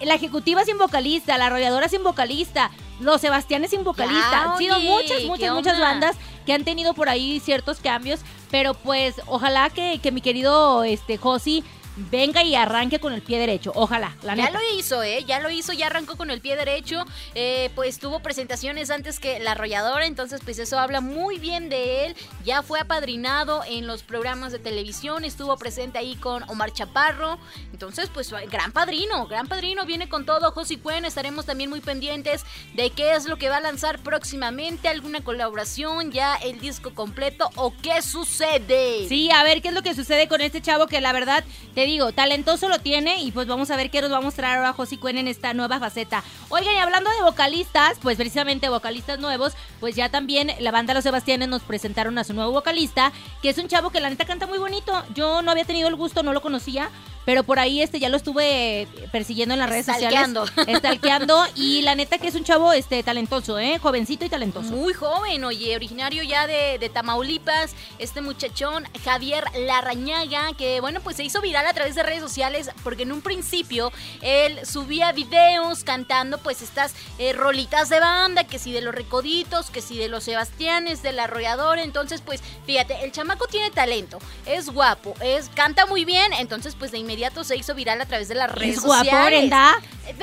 la 0.00 0.14
ejecutiva 0.14 0.64
sin 0.64 0.78
vocalista, 0.78 1.38
la 1.38 1.46
arrolladora 1.46 1.88
sin 1.88 2.02
vocalista, 2.02 2.70
los 3.00 3.20
Sebastianes 3.20 3.70
sin 3.70 3.84
vocalista. 3.84 4.30
Ya, 4.30 4.52
Han 4.52 4.58
sido 4.58 4.76
oye, 4.76 4.88
muchas, 4.88 5.18
¿qué 5.18 5.26
muchas, 5.26 5.54
muchas 5.54 5.80
bandas 5.80 6.16
que 6.44 6.52
han 6.52 6.64
tenido 6.64 6.94
por 6.94 7.08
ahí 7.08 7.40
ciertos 7.40 7.78
cambios, 7.80 8.20
pero 8.50 8.74
pues 8.74 9.16
ojalá 9.26 9.68
que, 9.70 9.98
que 10.02 10.12
mi 10.12 10.20
querido 10.20 10.84
este 10.84 11.16
Josi 11.18 11.64
venga 11.96 12.42
y 12.42 12.54
arranque 12.54 12.98
con 12.98 13.12
el 13.12 13.22
pie 13.22 13.38
derecho. 13.38 13.72
Ojalá, 13.74 14.14
la 14.22 14.34
Ya 14.34 14.46
neta. 14.46 14.58
lo 14.58 14.78
hizo, 14.78 15.02
¿eh? 15.02 15.24
Ya 15.26 15.40
lo 15.40 15.50
hizo, 15.50 15.72
ya 15.72 15.86
arrancó 15.86 16.16
con 16.16 16.30
el 16.30 16.40
pie 16.40 16.56
derecho. 16.56 17.04
eh, 17.34 17.70
pues 17.74 17.98
tuvo 17.98 18.20
presentaciones 18.20 18.90
antes 18.90 19.18
que 19.20 19.38
la 19.40 19.52
arrolladora, 19.52 20.06
entonces 20.06 20.40
pues 20.44 20.58
eso 20.58 20.78
habla 20.78 21.00
muy 21.00 21.38
bien 21.38 21.68
de 21.68 22.06
él. 22.06 22.16
Ya 22.44 22.62
fue 22.62 22.80
apadrinado 22.80 23.62
en 23.66 23.86
los 23.86 24.02
programas 24.02 24.52
de 24.52 24.58
televisión, 24.58 25.24
estuvo 25.24 25.56
presente 25.56 25.98
ahí 25.98 26.16
con 26.16 26.42
Omar 26.48 26.72
Chaparro. 26.72 27.38
Entonces 27.72 28.10
pues 28.12 28.30
gran 28.50 28.72
padrino, 28.72 29.26
gran 29.26 29.46
padrino, 29.48 29.84
viene 29.86 30.08
con 30.08 30.24
todo. 30.26 30.50
Josi 30.52 30.76
Cuen, 30.76 31.04
estaremos 31.04 31.46
también 31.46 31.70
muy 31.70 31.80
pendientes 31.80 32.44
de 32.74 32.90
qué 32.90 33.14
es 33.14 33.24
lo 33.26 33.36
que 33.38 33.48
va 33.48 33.56
a 33.56 33.60
lanzar 33.60 33.98
próximamente, 34.00 34.88
alguna 34.88 35.22
colaboración, 35.22 36.12
ya 36.12 36.34
el 36.36 36.60
disco 36.60 36.94
completo 36.94 37.50
o 37.56 37.72
qué 37.82 38.02
sucede. 38.02 39.08
Sí, 39.08 39.30
a 39.30 39.42
ver 39.42 39.62
qué 39.62 39.68
es 39.68 39.74
lo 39.74 39.82
que 39.82 39.94
sucede 39.94 40.28
con 40.28 40.40
este 40.40 40.60
chavo 40.60 40.86
que 40.86 41.00
la 41.00 41.12
verdad, 41.12 41.44
te 41.74 41.85
digo, 41.86 42.12
talentoso 42.12 42.68
lo 42.68 42.78
tiene 42.78 43.22
y 43.22 43.32
pues 43.32 43.46
vamos 43.46 43.70
a 43.70 43.76
ver 43.76 43.90
qué 43.90 44.00
nos 44.00 44.12
va 44.12 44.18
a 44.18 44.20
mostrar 44.20 44.56
ahora 44.56 44.72
Josi 44.72 44.96
Cuen 44.96 45.18
en 45.18 45.28
esta 45.28 45.54
nueva 45.54 45.78
faceta. 45.78 46.22
Oigan, 46.48 46.74
y 46.74 46.78
hablando 46.78 47.10
de 47.10 47.22
vocalistas, 47.22 47.98
pues 48.02 48.16
precisamente 48.16 48.68
vocalistas 48.68 49.18
nuevos, 49.18 49.54
pues 49.80 49.96
ya 49.96 50.10
también 50.10 50.52
la 50.60 50.70
banda 50.70 50.94
Los 50.94 51.04
Sebastianes 51.04 51.48
nos 51.48 51.62
presentaron 51.62 52.18
a 52.18 52.24
su 52.24 52.34
nuevo 52.34 52.52
vocalista, 52.52 53.12
que 53.42 53.48
es 53.48 53.58
un 53.58 53.68
chavo 53.68 53.90
que 53.90 54.00
la 54.00 54.10
neta 54.10 54.24
canta 54.24 54.46
muy 54.46 54.58
bonito. 54.58 55.04
Yo 55.14 55.42
no 55.42 55.50
había 55.50 55.64
tenido 55.64 55.88
el 55.88 55.96
gusto, 55.96 56.22
no 56.22 56.32
lo 56.32 56.42
conocía, 56.42 56.90
pero 57.26 57.42
por 57.42 57.58
ahí 57.58 57.82
este 57.82 57.98
ya 57.98 58.08
lo 58.08 58.16
estuve 58.16 58.86
persiguiendo 59.10 59.52
en 59.52 59.60
las 59.60 59.68
redes 59.68 59.86
Stalkeando. 59.86 60.46
sociales. 60.46 60.78
Stalkeando. 60.78 61.44
y 61.56 61.82
la 61.82 61.96
neta 61.96 62.18
que 62.18 62.28
es 62.28 62.34
un 62.36 62.44
chavo 62.44 62.72
este 62.72 63.02
talentoso, 63.02 63.58
¿eh? 63.58 63.78
Jovencito 63.78 64.24
y 64.24 64.28
talentoso. 64.28 64.70
Muy 64.70 64.94
joven, 64.94 65.44
oye, 65.44 65.74
originario 65.74 66.22
ya 66.22 66.46
de, 66.46 66.78
de 66.78 66.88
Tamaulipas, 66.88 67.74
este 67.98 68.20
muchachón 68.20 68.88
Javier 69.04 69.44
Larrañaga, 69.58 70.52
que 70.56 70.80
bueno, 70.80 71.00
pues 71.00 71.16
se 71.16 71.24
hizo 71.24 71.40
viral 71.40 71.66
a 71.66 71.74
través 71.74 71.96
de 71.96 72.04
redes 72.04 72.20
sociales 72.20 72.70
porque 72.84 73.02
en 73.02 73.10
un 73.10 73.22
principio 73.22 73.92
él 74.22 74.64
subía 74.64 75.10
videos 75.10 75.82
cantando 75.82 76.38
pues 76.38 76.62
estas 76.62 76.94
eh, 77.18 77.32
rolitas 77.32 77.88
de 77.88 77.98
banda, 77.98 78.44
que 78.44 78.60
si 78.60 78.70
de 78.72 78.82
los 78.82 78.94
Recoditos, 78.94 79.70
que 79.70 79.82
si 79.82 79.98
de 79.98 80.08
los 80.08 80.22
Sebastianes, 80.22 81.02
del 81.02 81.18
Arrollador, 81.18 81.80
entonces 81.80 82.20
pues 82.20 82.40
fíjate, 82.66 83.04
el 83.04 83.10
chamaco 83.10 83.48
tiene 83.48 83.72
talento, 83.72 84.18
es 84.46 84.70
guapo, 84.70 85.14
es 85.20 85.48
canta 85.48 85.86
muy 85.86 86.04
bien, 86.04 86.32
entonces 86.32 86.76
pues 86.76 86.92
de 86.92 86.98
inmediato 86.98 87.15
se 87.44 87.56
hizo 87.56 87.74
viral 87.74 88.00
a 88.00 88.06
través 88.06 88.28
de 88.28 88.34
las 88.34 88.50
redes 88.50 88.76
Es 88.78 88.82
guapo, 88.82 89.04
sociales. 89.04 89.40
Brenda. 89.40 89.74
Eh, 90.06 90.14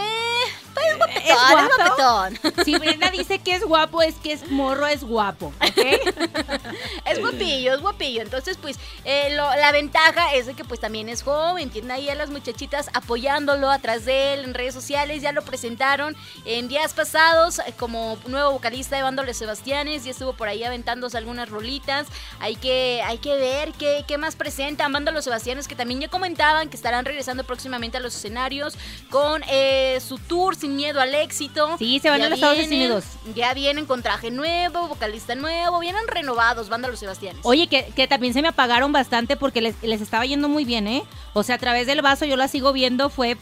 es 0.92 0.98
guapetón, 0.98 1.24
¿Es 1.24 1.30
es 1.30 1.36
guapo? 1.52 1.70
guapetón. 1.78 2.66
Si 2.66 2.78
Brenda 2.78 3.12
dice 3.12 3.40
que 3.40 3.56
es 3.56 3.64
guapo, 3.64 4.02
es 4.02 4.16
que 4.16 4.34
es 4.34 4.50
morro, 4.50 4.88
es 4.88 5.04
guapo, 5.04 5.48
¿ok? 5.62 5.86
Es 7.14 7.20
guapillo, 7.22 7.74
es 7.74 7.82
guapillo. 7.82 8.22
Entonces, 8.22 8.58
pues, 8.62 8.78
eh, 9.06 9.34
lo- 9.36 9.56
la 9.56 9.72
ventaja 9.72 10.34
es 10.36 10.46
de 10.46 10.54
que 10.54 10.64
pues 10.64 10.80
también 10.80 11.10
es 11.10 11.24
joven. 11.24 11.70
Tiene 11.70 11.94
ahí 11.94 12.10
a 12.10 12.16
las 12.16 12.30
muchachitas 12.30 12.90
apoyándolo 12.94 13.70
atrás 13.70 14.06
de 14.06 14.34
él 14.34 14.44
en 14.44 14.54
redes 14.54 14.74
sociales. 14.74 15.22
Ya 15.22 15.32
lo 15.32 15.42
presentaron 15.44 16.16
en 16.46 16.68
días 16.68 16.94
pasados 16.94 17.60
eh, 17.60 17.74
como 17.78 18.18
nuevo 18.28 18.52
vocalista 18.52 18.96
de 18.96 19.04
Bándole 19.04 19.34
Sebastianes. 19.34 20.04
Ya 20.04 20.12
estuvo 20.12 20.34
por 20.34 20.48
ahí 20.48 20.64
aventándose 20.64 21.18
algunas 21.18 21.50
rolitas. 21.50 22.08
Hay 22.40 22.56
que, 22.56 23.02
hay 23.06 23.18
que 23.20 23.36
ver 23.36 23.72
qué, 23.74 24.04
qué 24.08 24.18
más 24.18 24.36
presentan 24.36 24.92
Bándole 24.92 25.22
Sebastianes, 25.22 25.68
que 25.68 25.76
también 25.76 26.02
ya 26.02 26.08
comentaban 26.08 26.70
que 26.70 26.76
estarán 26.76 27.06
regresando 27.06 27.44
próximamente 27.44 27.98
a 27.98 28.00
los 28.00 28.16
escenarios 28.16 28.76
con 29.10 29.44
eh, 29.50 30.00
su 30.06 30.18
tour 30.18 30.56
Sin 30.56 30.76
Miedo 30.76 31.00
al 31.02 31.14
Éxito. 31.16 31.76
Sí, 31.78 32.00
se 32.00 32.10
van 32.10 32.20
Ya 32.20 32.26
a 32.28 32.30
los 32.30 32.40
Estados 32.40 32.66
Unidos. 32.66 33.04
Ya 33.36 33.54
vienen 33.54 33.86
con 33.86 34.02
traje 34.02 34.32
nuevo, 34.32 34.88
vocalista 34.88 35.36
nuevo, 35.36 35.80
vienen 35.80 36.08
renovados, 36.08 36.70
Banda 36.70 36.88
Los 36.88 37.03
Sebastianes. 37.04 37.42
Oye, 37.44 37.68
que, 37.68 37.86
que 37.96 38.08
también 38.08 38.34
se 38.34 38.42
me 38.42 38.48
apagaron 38.48 38.92
bastante 38.92 39.36
porque 39.38 39.62
les, 39.62 39.76
les 39.84 40.02
estaba 40.02 40.26
yendo 40.26 40.50
muy 40.50 40.66
bien, 40.66 40.88
¿eh? 40.88 41.04
O 41.34 41.44
sea, 41.44 41.56
a 41.56 41.58
través 41.60 41.88
del 41.88 42.02
vaso 42.02 42.26
yo 42.26 42.36
la 42.38 42.48
sigo 42.48 42.74
viendo, 42.74 43.10
fue, 43.10 43.36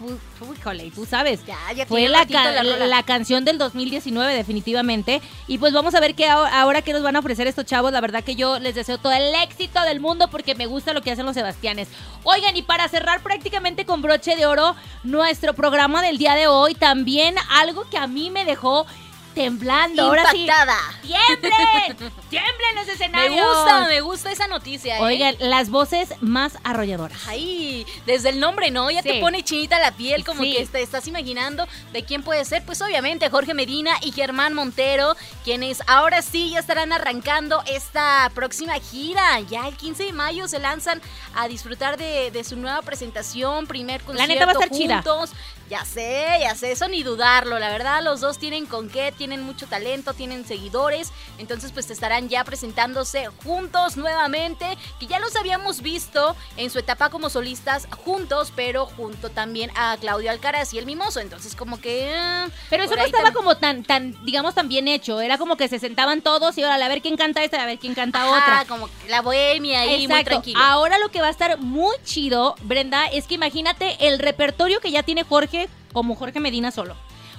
híjole, 0.58 0.91
tú 0.91 1.06
sabes. 1.06 1.45
Ya, 1.45 1.58
ya 1.76 1.86
Fue 1.86 2.08
la, 2.08 2.26
ca- 2.26 2.63
la 2.63 2.88
la 2.88 3.04
canción 3.04 3.43
del 3.45 3.58
2019, 3.58 4.34
definitivamente. 4.34 5.21
Y 5.47 5.58
pues 5.58 5.74
vamos 5.74 5.93
a 5.95 6.00
ver 6.00 6.15
qué 6.15 6.28
ahora, 6.28 6.62
ahora 6.62 6.82
qué 6.82 6.93
nos 6.93 7.04
van 7.04 7.15
a 7.15 7.19
ofrecer 7.19 7.47
estos 7.47 7.65
chavos. 7.65 7.91
La 7.91 8.02
verdad 8.02 8.24
que 8.24 8.36
yo 8.36 8.60
les 8.60 8.76
deseo 8.76 8.97
todo 8.97 9.12
el 9.13 9.34
éxito 9.43 9.82
del 9.84 10.00
mundo 10.00 10.30
porque 10.30 10.56
me 10.56 10.65
gusta 10.65 10.93
lo 10.93 11.02
que 11.02 11.12
hacen 11.12 11.26
los 11.26 11.36
Sebastianes. 11.36 11.89
Oigan, 12.24 12.56
y 12.56 12.62
para 12.63 12.88
cerrar 12.88 13.21
prácticamente 13.21 13.86
con 13.86 14.02
broche 14.02 14.36
de 14.36 14.45
oro 14.45 14.76
nuestro 15.04 15.54
programa 15.54 16.02
del 16.02 16.17
día 16.17 16.36
de 16.36 16.47
hoy, 16.47 16.76
también 16.76 17.36
algo 17.50 17.89
que 17.89 17.97
a 17.97 18.08
mí 18.08 18.30
me 18.30 18.45
dejó 18.45 18.86
temblando. 19.33 20.03
Ahora 20.03 20.29
sí. 20.31 20.41
Impactada. 20.41 20.77
¡Tiemblen! 21.01 21.97
¡Tiemblen 22.29 22.75
los 22.75 22.85
Me 22.87 22.93
escenarios! 22.93 23.45
gusta, 23.57 23.87
me 23.87 24.01
gusta 24.01 24.31
esa 24.31 24.47
noticia, 24.47 24.97
¿eh? 24.97 25.01
Oigan, 25.01 25.35
las 25.39 25.69
voces 25.69 26.09
más 26.21 26.53
arrolladoras. 26.63 27.19
Ay, 27.27 27.85
desde 28.05 28.29
el 28.29 28.39
nombre, 28.39 28.71
¿no? 28.71 28.89
Ya 28.91 29.01
Sí. 29.01 29.09
te 29.09 29.19
pone 29.19 29.43
chinita 29.43 29.79
la 29.79 29.91
piel, 29.91 30.23
como 30.23 30.43
Sí. 30.43 30.55
que 30.55 30.65
te 30.65 30.81
estás 30.81 31.07
imaginando 31.07 31.67
de 31.93 32.03
quién 32.03 32.23
puede 32.23 32.45
ser. 32.45 32.63
Pues 32.65 32.81
obviamente 32.81 33.29
Jorge 33.29 33.53
Medina 33.53 33.93
y 34.01 34.11
Germán 34.11 34.53
Montero, 34.53 35.15
quienes 35.43 35.81
ahora 35.87 36.21
sí 36.21 36.51
ya 36.51 36.59
estarán 36.59 36.91
arrancando 36.93 37.63
esta 37.67 38.29
próxima 38.33 38.73
gira. 38.79 39.39
Ya 39.41 39.67
el 39.67 39.75
15 39.75 40.05
de 40.05 40.13
mayo 40.13 40.47
se 40.47 40.59
lanzan 40.59 41.01
a 41.35 41.47
disfrutar 41.47 41.97
de, 41.97 42.31
de 42.31 42.43
su 42.43 42.55
nueva 42.55 42.81
presentación, 42.81 43.67
primer 43.67 44.01
La 44.01 44.05
concierto 44.07 44.33
neta 44.33 44.45
va 44.45 44.51
a 44.51 44.53
estar 44.53 44.69
chida. 44.77 44.95
juntos. 45.01 45.31
Ya 45.69 45.85
sé, 45.85 46.27
ya 46.41 46.53
sé, 46.53 46.73
eso 46.73 46.89
ni 46.89 47.01
dudarlo. 47.01 47.57
La 47.57 47.69
verdad, 47.69 48.03
los 48.03 48.19
dos 48.19 48.37
tienen 48.37 48.65
con 48.65 48.89
qué, 48.89 49.13
tienen 49.21 49.43
mucho 49.43 49.67
talento, 49.67 50.15
tienen 50.15 50.45
seguidores. 50.47 51.12
Entonces, 51.38 51.71
pues 51.71 51.91
estarán 51.91 52.27
ya 52.27 52.43
presentándose 52.43 53.27
juntos 53.43 53.95
nuevamente. 53.95 54.65
Que 54.99 55.05
ya 55.05 55.19
los 55.19 55.36
habíamos 55.36 55.84
visto 55.84 56.36
en 56.57 56.71
su 56.71 56.79
etapa 56.79 57.12
como 57.12 57.29
solistas 57.29 57.88
juntos, 58.03 58.51
pero 58.55 58.88
junto 58.88 59.29
también 59.29 59.69
a 59.77 59.95
Claudio 60.01 60.31
Alcaraz 60.31 60.73
y 60.73 60.79
el 60.79 60.88
Mimoso. 60.88 61.19
Entonces, 61.19 61.55
como 61.55 61.79
que. 61.79 62.12
ah, 62.17 62.47
Pero 62.71 62.84
eso 62.86 62.95
no 62.95 63.03
estaba 63.03 63.25
también- 63.25 63.34
como 63.36 63.57
tan, 63.57 63.84
tan, 63.84 64.25
digamos, 64.25 64.55
tan 64.55 64.67
bien 64.69 64.88
hecho. 64.88 65.21
Era 65.21 65.38
como 65.38 65.55
que 65.55 65.67
se 65.67 65.77
sentaban 65.77 66.21
todos 66.21 66.57
y 66.57 66.63
ahora 66.63 66.84
a 66.84 66.89
ver 66.89 67.03
quién 67.03 67.15
canta 67.15 67.43
esta, 67.43 67.62
a 67.62 67.67
ver 67.67 67.77
quién 67.77 67.93
canta 67.93 68.23
Ajá, 68.23 68.31
otra. 68.62 68.65
como 68.67 68.89
la 69.07 69.21
bohemia 69.21 69.81
ahí, 69.81 70.07
muy 70.07 70.15
Exacto. 70.17 70.29
tranquilo. 70.31 70.60
Ahora 70.63 70.97
lo 70.97 71.10
que 71.10 71.21
va 71.21 71.27
a 71.27 71.31
estar 71.31 71.60
muy 71.60 71.95
chido, 72.03 72.55
Brenda, 72.63 73.05
es 73.05 73.27
que 73.27 73.36
imagínate 73.36 74.07
el 74.07 74.17
repertorio 74.17 74.79
que 74.79 74.89
ya 74.89 75.03
tiene 75.03 75.23
Jorge 75.23 75.69
como 75.93 76.15
Jorge 76.15 76.39
Medina 76.39 76.71
solo. 76.71 76.95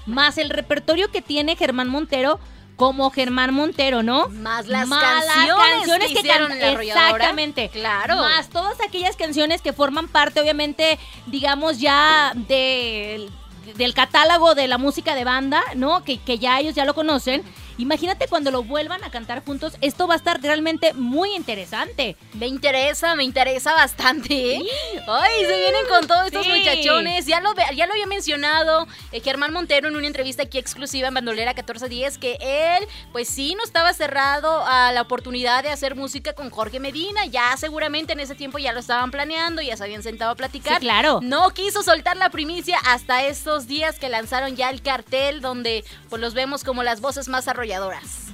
Más 0.07 0.39
el 0.39 0.51
repertorio 0.51 1.11
que 1.11 1.23
tiene 1.23 1.57
Germán 1.57 1.89
Montero 1.89 2.39
como 2.77 3.11
Germán 3.11 3.55
Montero, 3.55 4.03
¿no? 4.03 4.29
Más 4.29 4.67
las 4.67 4.89
Más 4.89 5.25
canciones, 5.27 6.09
que, 6.13 6.19
hicieron 6.21 6.49
can- 6.49 6.63
en 6.63 6.75
la. 6.75 6.83
Exactamente. 6.83 7.69
Claro. 7.69 8.17
Más 8.17 8.49
todas 8.49 8.81
aquellas 8.81 9.15
canciones 9.17 9.61
que 9.63 9.73
forman 9.73 10.09
parte, 10.09 10.41
obviamente, 10.41 10.99
digamos, 11.27 11.79
ya 11.79 12.33
del 12.35 13.31
del 13.77 13.95
catálogo 13.95 14.57
de 14.57 14.67
la 14.67 14.77
música 14.77 15.15
de 15.15 15.23
banda, 15.23 15.63
¿no? 15.77 16.03
Que, 16.03 16.19
que 16.19 16.39
ya 16.39 16.59
ellos 16.59 16.75
ya 16.75 16.85
lo 16.85 16.95
conocen. 16.95 17.45
Imagínate 17.79 18.27
cuando 18.29 18.51
lo 18.51 18.63
vuelvan 18.63 19.03
a 19.05 19.11
cantar 19.11 19.45
juntos, 19.45 19.77
esto 19.81 20.07
va 20.07 20.15
a 20.15 20.17
estar 20.17 20.41
realmente 20.41 20.93
muy 20.95 21.35
interesante. 21.35 22.17
Me 22.35 22.47
interesa, 22.47 23.15
me 23.15 23.25
interesa 23.25 23.73
bastante. 23.75 24.57
¿eh? 24.57 24.63
Ay, 25.09 25.41
se 25.47 25.57
vienen 25.59 25.87
con 25.89 26.07
todos 26.07 26.27
estos 26.27 26.45
Sí. 26.47 26.53
muchachones. 26.53 27.27
Ya 27.27 27.41
lo, 27.41 27.55
ve- 27.55 27.65
ya 27.75 27.87
lo 27.87 27.93
había 27.93 28.07
mencionado 28.07 28.87
eh, 29.13 29.21
Germán 29.21 29.53
Montero 29.53 29.89
en 29.89 29.97
una 29.97 30.07
entrevista 30.07 30.43
aquí 30.45 30.59
exclusiva 30.59 31.09
en 31.09 31.15
Bandolera 31.15 31.53
1410, 31.55 32.19
que 32.19 32.39
él, 32.41 32.87
pues 33.13 33.29
sí, 33.29 33.55
no 33.55 33.65
estaba 33.65 33.93
cerrado 33.93 34.65
a 34.67 34.93
la 34.93 35.03
oportunidad 35.03 35.63
de 35.63 35.71
hacer 35.71 35.95
música 35.95 36.33
con 36.35 36.51
Jorge 36.51 36.81
Medina. 36.81 37.27
Ya 37.27 37.57
seguramente 37.57 38.13
en 38.13 38.21
ese 38.21 38.35
tiempo 38.35 38.59
ya 38.59 38.73
lo 38.73 38.81
estaban 38.81 39.11
planeando, 39.11 39.63
ya 39.63 39.77
se 39.77 39.85
habían 39.85 40.03
sentado 40.03 40.33
a 40.33 40.35
platicar. 40.35 40.75
Sí, 40.75 40.81
claro. 40.81 41.21
No 41.23 41.51
quiso 41.51 41.83
soltar 41.83 42.17
la 42.17 42.31
primicia 42.31 42.79
hasta 42.85 43.25
estos 43.25 43.67
días 43.67 43.99
que 43.99 44.09
lanzaron 44.09 44.57
ya 44.57 44.71
el 44.71 44.83
cartel 44.83 45.41
donde 45.41 45.85
pues 46.09 46.21
los 46.21 46.35
vemos 46.35 46.65
como 46.65 46.83
las 46.83 47.01
voces 47.01 47.29
más 47.29 47.49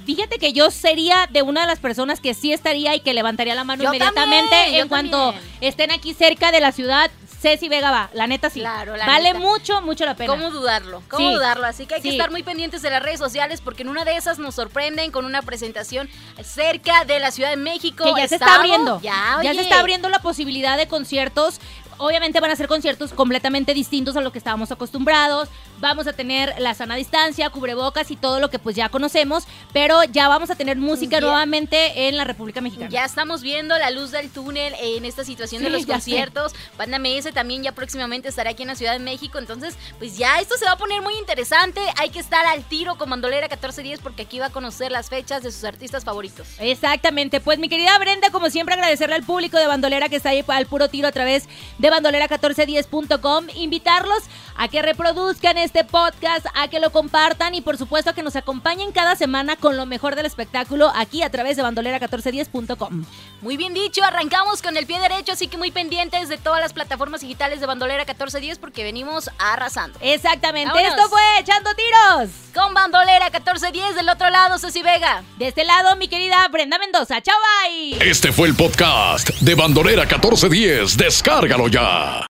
Fíjate 0.05 0.39
que 0.39 0.53
yo 0.53 0.71
sería 0.71 1.27
de 1.29 1.41
una 1.43 1.61
de 1.61 1.67
las 1.67 1.79
personas 1.79 2.19
que 2.19 2.33
sí 2.33 2.51
estaría 2.51 2.95
y 2.95 3.01
que 3.01 3.13
levantaría 3.13 3.53
la 3.53 3.63
mano 3.63 3.83
Yo 3.83 3.89
inmediatamente 3.89 4.49
también, 4.55 4.81
en 4.81 4.87
cuanto 4.87 5.31
también. 5.33 5.53
estén 5.61 5.91
aquí 5.91 6.13
cerca 6.13 6.51
de 6.51 6.59
la 6.59 6.71
ciudad. 6.71 7.11
Ceci 7.41 7.69
Vega 7.69 7.89
va, 7.89 8.09
la 8.13 8.27
neta 8.27 8.49
sí. 8.49 8.59
Claro, 8.59 8.97
la 8.97 9.05
vale 9.05 9.31
neta. 9.31 9.39
mucho, 9.39 9.81
mucho 9.81 10.05
la 10.05 10.13
pena. 10.15 10.33
¿Cómo 10.33 10.49
dudarlo? 10.51 11.01
¿Cómo 11.09 11.25
Sí. 11.29 11.33
dudarlo? 11.35 11.65
Así 11.67 11.85
que 11.85 11.95
hay 11.95 12.01
que 12.01 12.09
estar 12.09 12.31
muy 12.31 12.43
pendientes 12.43 12.81
de 12.81 12.89
las 12.89 13.01
redes 13.01 13.17
sociales 13.19 13.61
porque 13.61 13.83
en 13.83 13.87
una 13.89 14.03
de 14.03 14.17
esas 14.17 14.39
nos 14.39 14.55
sorprenden 14.55 15.11
con 15.11 15.23
una 15.23 15.41
presentación 15.41 16.09
cerca 16.43 17.05
de 17.05 17.19
la 17.19 17.31
Ciudad 17.31 17.51
de 17.51 17.55
México. 17.55 18.03
que 18.03 18.21
ya 18.21 18.27
se 18.27 18.35
está 18.35 18.55
abriendo. 18.55 18.99
Ya, 19.01 19.37
se 19.41 19.49
oye. 19.51 19.61
está 19.61 19.79
abriendo 19.79 20.09
la 20.09 20.19
posibilidad 20.19 20.75
de 20.75 20.87
conciertos. 20.89 21.61
Obviamente 21.99 22.39
van 22.39 22.49
a 22.49 22.55
ser 22.55 22.67
conciertos 22.67 23.11
completamente 23.11 23.73
distintos 23.73 24.15
a 24.15 24.21
lo 24.21 24.31
que 24.31 24.37
estábamos 24.37 24.71
acostumbrados. 24.71 25.49
Vamos 25.79 26.07
a 26.07 26.13
tener 26.13 26.55
la 26.59 26.73
sana 26.73 26.95
distancia, 26.95 27.49
cubrebocas 27.49 28.09
y 28.11 28.15
todo 28.15 28.39
lo 28.39 28.49
que 28.49 28.57
pues 28.57 28.75
ya 28.75 28.89
conocemos, 28.89 29.43
pero 29.73 30.03
ya 30.05 30.27
vamos 30.27 30.49
a 30.49 30.55
tener 30.55 30.77
música 30.77 31.19
nuevamente 31.19 32.07
en 32.07 32.17
la 32.17 32.23
República 32.23 32.61
Mexicana. 32.61 32.89
Ya 32.89 33.05
estamos 33.05 33.41
viendo 33.41 33.77
la 33.77 33.89
luz 33.89 34.11
del 34.11 34.29
túnel 34.29 34.73
en 34.81 35.05
esta 35.05 35.23
situación 35.23 35.61
de 35.61 35.69
Sí, 35.69 35.73
los 35.73 35.85
conciertos. 35.85 36.53
Banda 36.77 36.99
MS 36.99 37.33
también 37.33 37.63
ya 37.63 37.73
próximamente 37.73 38.29
estará 38.29 38.51
aquí 38.51 38.63
en 38.63 38.69
la 38.69 38.75
Ciudad 38.75 38.93
de 38.93 38.99
México. 38.99 39.37
Entonces, 39.37 39.75
pues 39.97 40.17
ya 40.17 40.39
esto 40.39 40.57
se 40.57 40.65
va 40.65 40.71
a 40.71 40.77
poner 40.77 41.01
muy 41.01 41.15
interesante. 41.15 41.81
Hay 41.97 42.09
que 42.09 42.19
estar 42.19 42.45
al 42.45 42.63
tiro 42.63 42.97
con 42.97 43.09
Bandolera 43.09 43.47
1410 43.47 43.99
porque 43.99 44.23
aquí 44.23 44.39
va 44.39 44.47
a 44.47 44.51
conocer 44.51 44.91
las 44.91 45.09
fechas 45.09 45.43
de 45.43 45.51
sus 45.51 45.65
artistas 45.65 46.05
favoritos. 46.05 46.47
Exactamente, 46.59 47.41
pues 47.41 47.59
mi 47.59 47.67
querida 47.67 47.97
Brenda, 47.99 48.29
como 48.31 48.49
siempre 48.49 48.75
agradecerle 48.75 49.15
al 49.15 49.23
público 49.23 49.57
de 49.57 49.67
Bandolera 49.67 50.09
que 50.09 50.15
está 50.15 50.29
ahí 50.29 50.43
al 50.47 50.65
puro 50.65 50.87
tiro 50.87 51.07
a 51.07 51.11
través 51.11 51.47
de 51.77 51.88
bandolera1410.com, 51.91 53.47
invitarlos 53.55 54.23
a 54.55 54.67
que 54.67 54.81
reproduzcan 54.81 55.57
este 55.57 55.85
podcast, 55.85 56.45
a 56.53 56.67
que 56.67 56.79
lo 56.79 56.91
compartan 56.91 57.55
y 57.55 57.61
por 57.61 57.77
supuesto 57.77 58.09
a 58.09 58.13
que 58.13 58.23
nos 58.23 58.35
acompañen 58.35 58.91
cada 58.91 59.15
semana 59.15 59.55
con 59.55 59.77
lo 59.77 59.85
mejor 59.85 60.15
del 60.15 60.25
espectáculo 60.25 60.91
aquí 60.95 61.23
a 61.23 61.29
través 61.29 61.55
de 61.55 61.63
bandolera1410.com. 61.63 63.05
Muy 63.41 63.55
bien 63.55 63.73
dicho, 63.73 64.03
arrancamos 64.03 64.61
con 64.61 64.75
el 64.75 64.85
pie 64.85 64.99
derecho, 64.99 65.31
así 65.31 65.47
que 65.47 65.57
muy 65.57 65.71
pendientes 65.71 66.27
de 66.27 66.37
todas 66.37 66.59
las 66.59 66.73
plataformas 66.73 67.21
digitales 67.21 67.61
de 67.61 67.65
Bandolera 67.67 68.03
1410 68.03 68.59
porque 68.59 68.83
venimos 68.83 69.29
arrasando. 69.39 69.97
Exactamente, 70.01 70.73
Vámonos. 70.73 70.91
esto 70.97 71.09
fue 71.09 71.21
Echando 71.39 71.69
Tiros. 71.75 72.29
Con 72.53 72.73
Bandolera 72.73 73.25
1410 73.29 73.95
del 73.95 74.09
otro 74.09 74.29
lado, 74.29 74.57
Ceci 74.59 74.81
Vega. 74.81 75.23
De 75.37 75.47
este 75.47 75.63
lado, 75.63 75.95
mi 75.95 76.07
querida 76.09 76.45
Brenda 76.51 76.77
Mendoza. 76.77 77.21
Chao, 77.21 77.35
bye. 77.63 78.09
Este 78.09 78.33
fue 78.33 78.47
el 78.49 78.55
podcast 78.55 79.29
de 79.29 79.55
Bandolera 79.55 80.01
1410. 80.03 80.97
Descárgalo 80.97 81.69
ya. 81.69 81.78
Ninja 81.79 82.19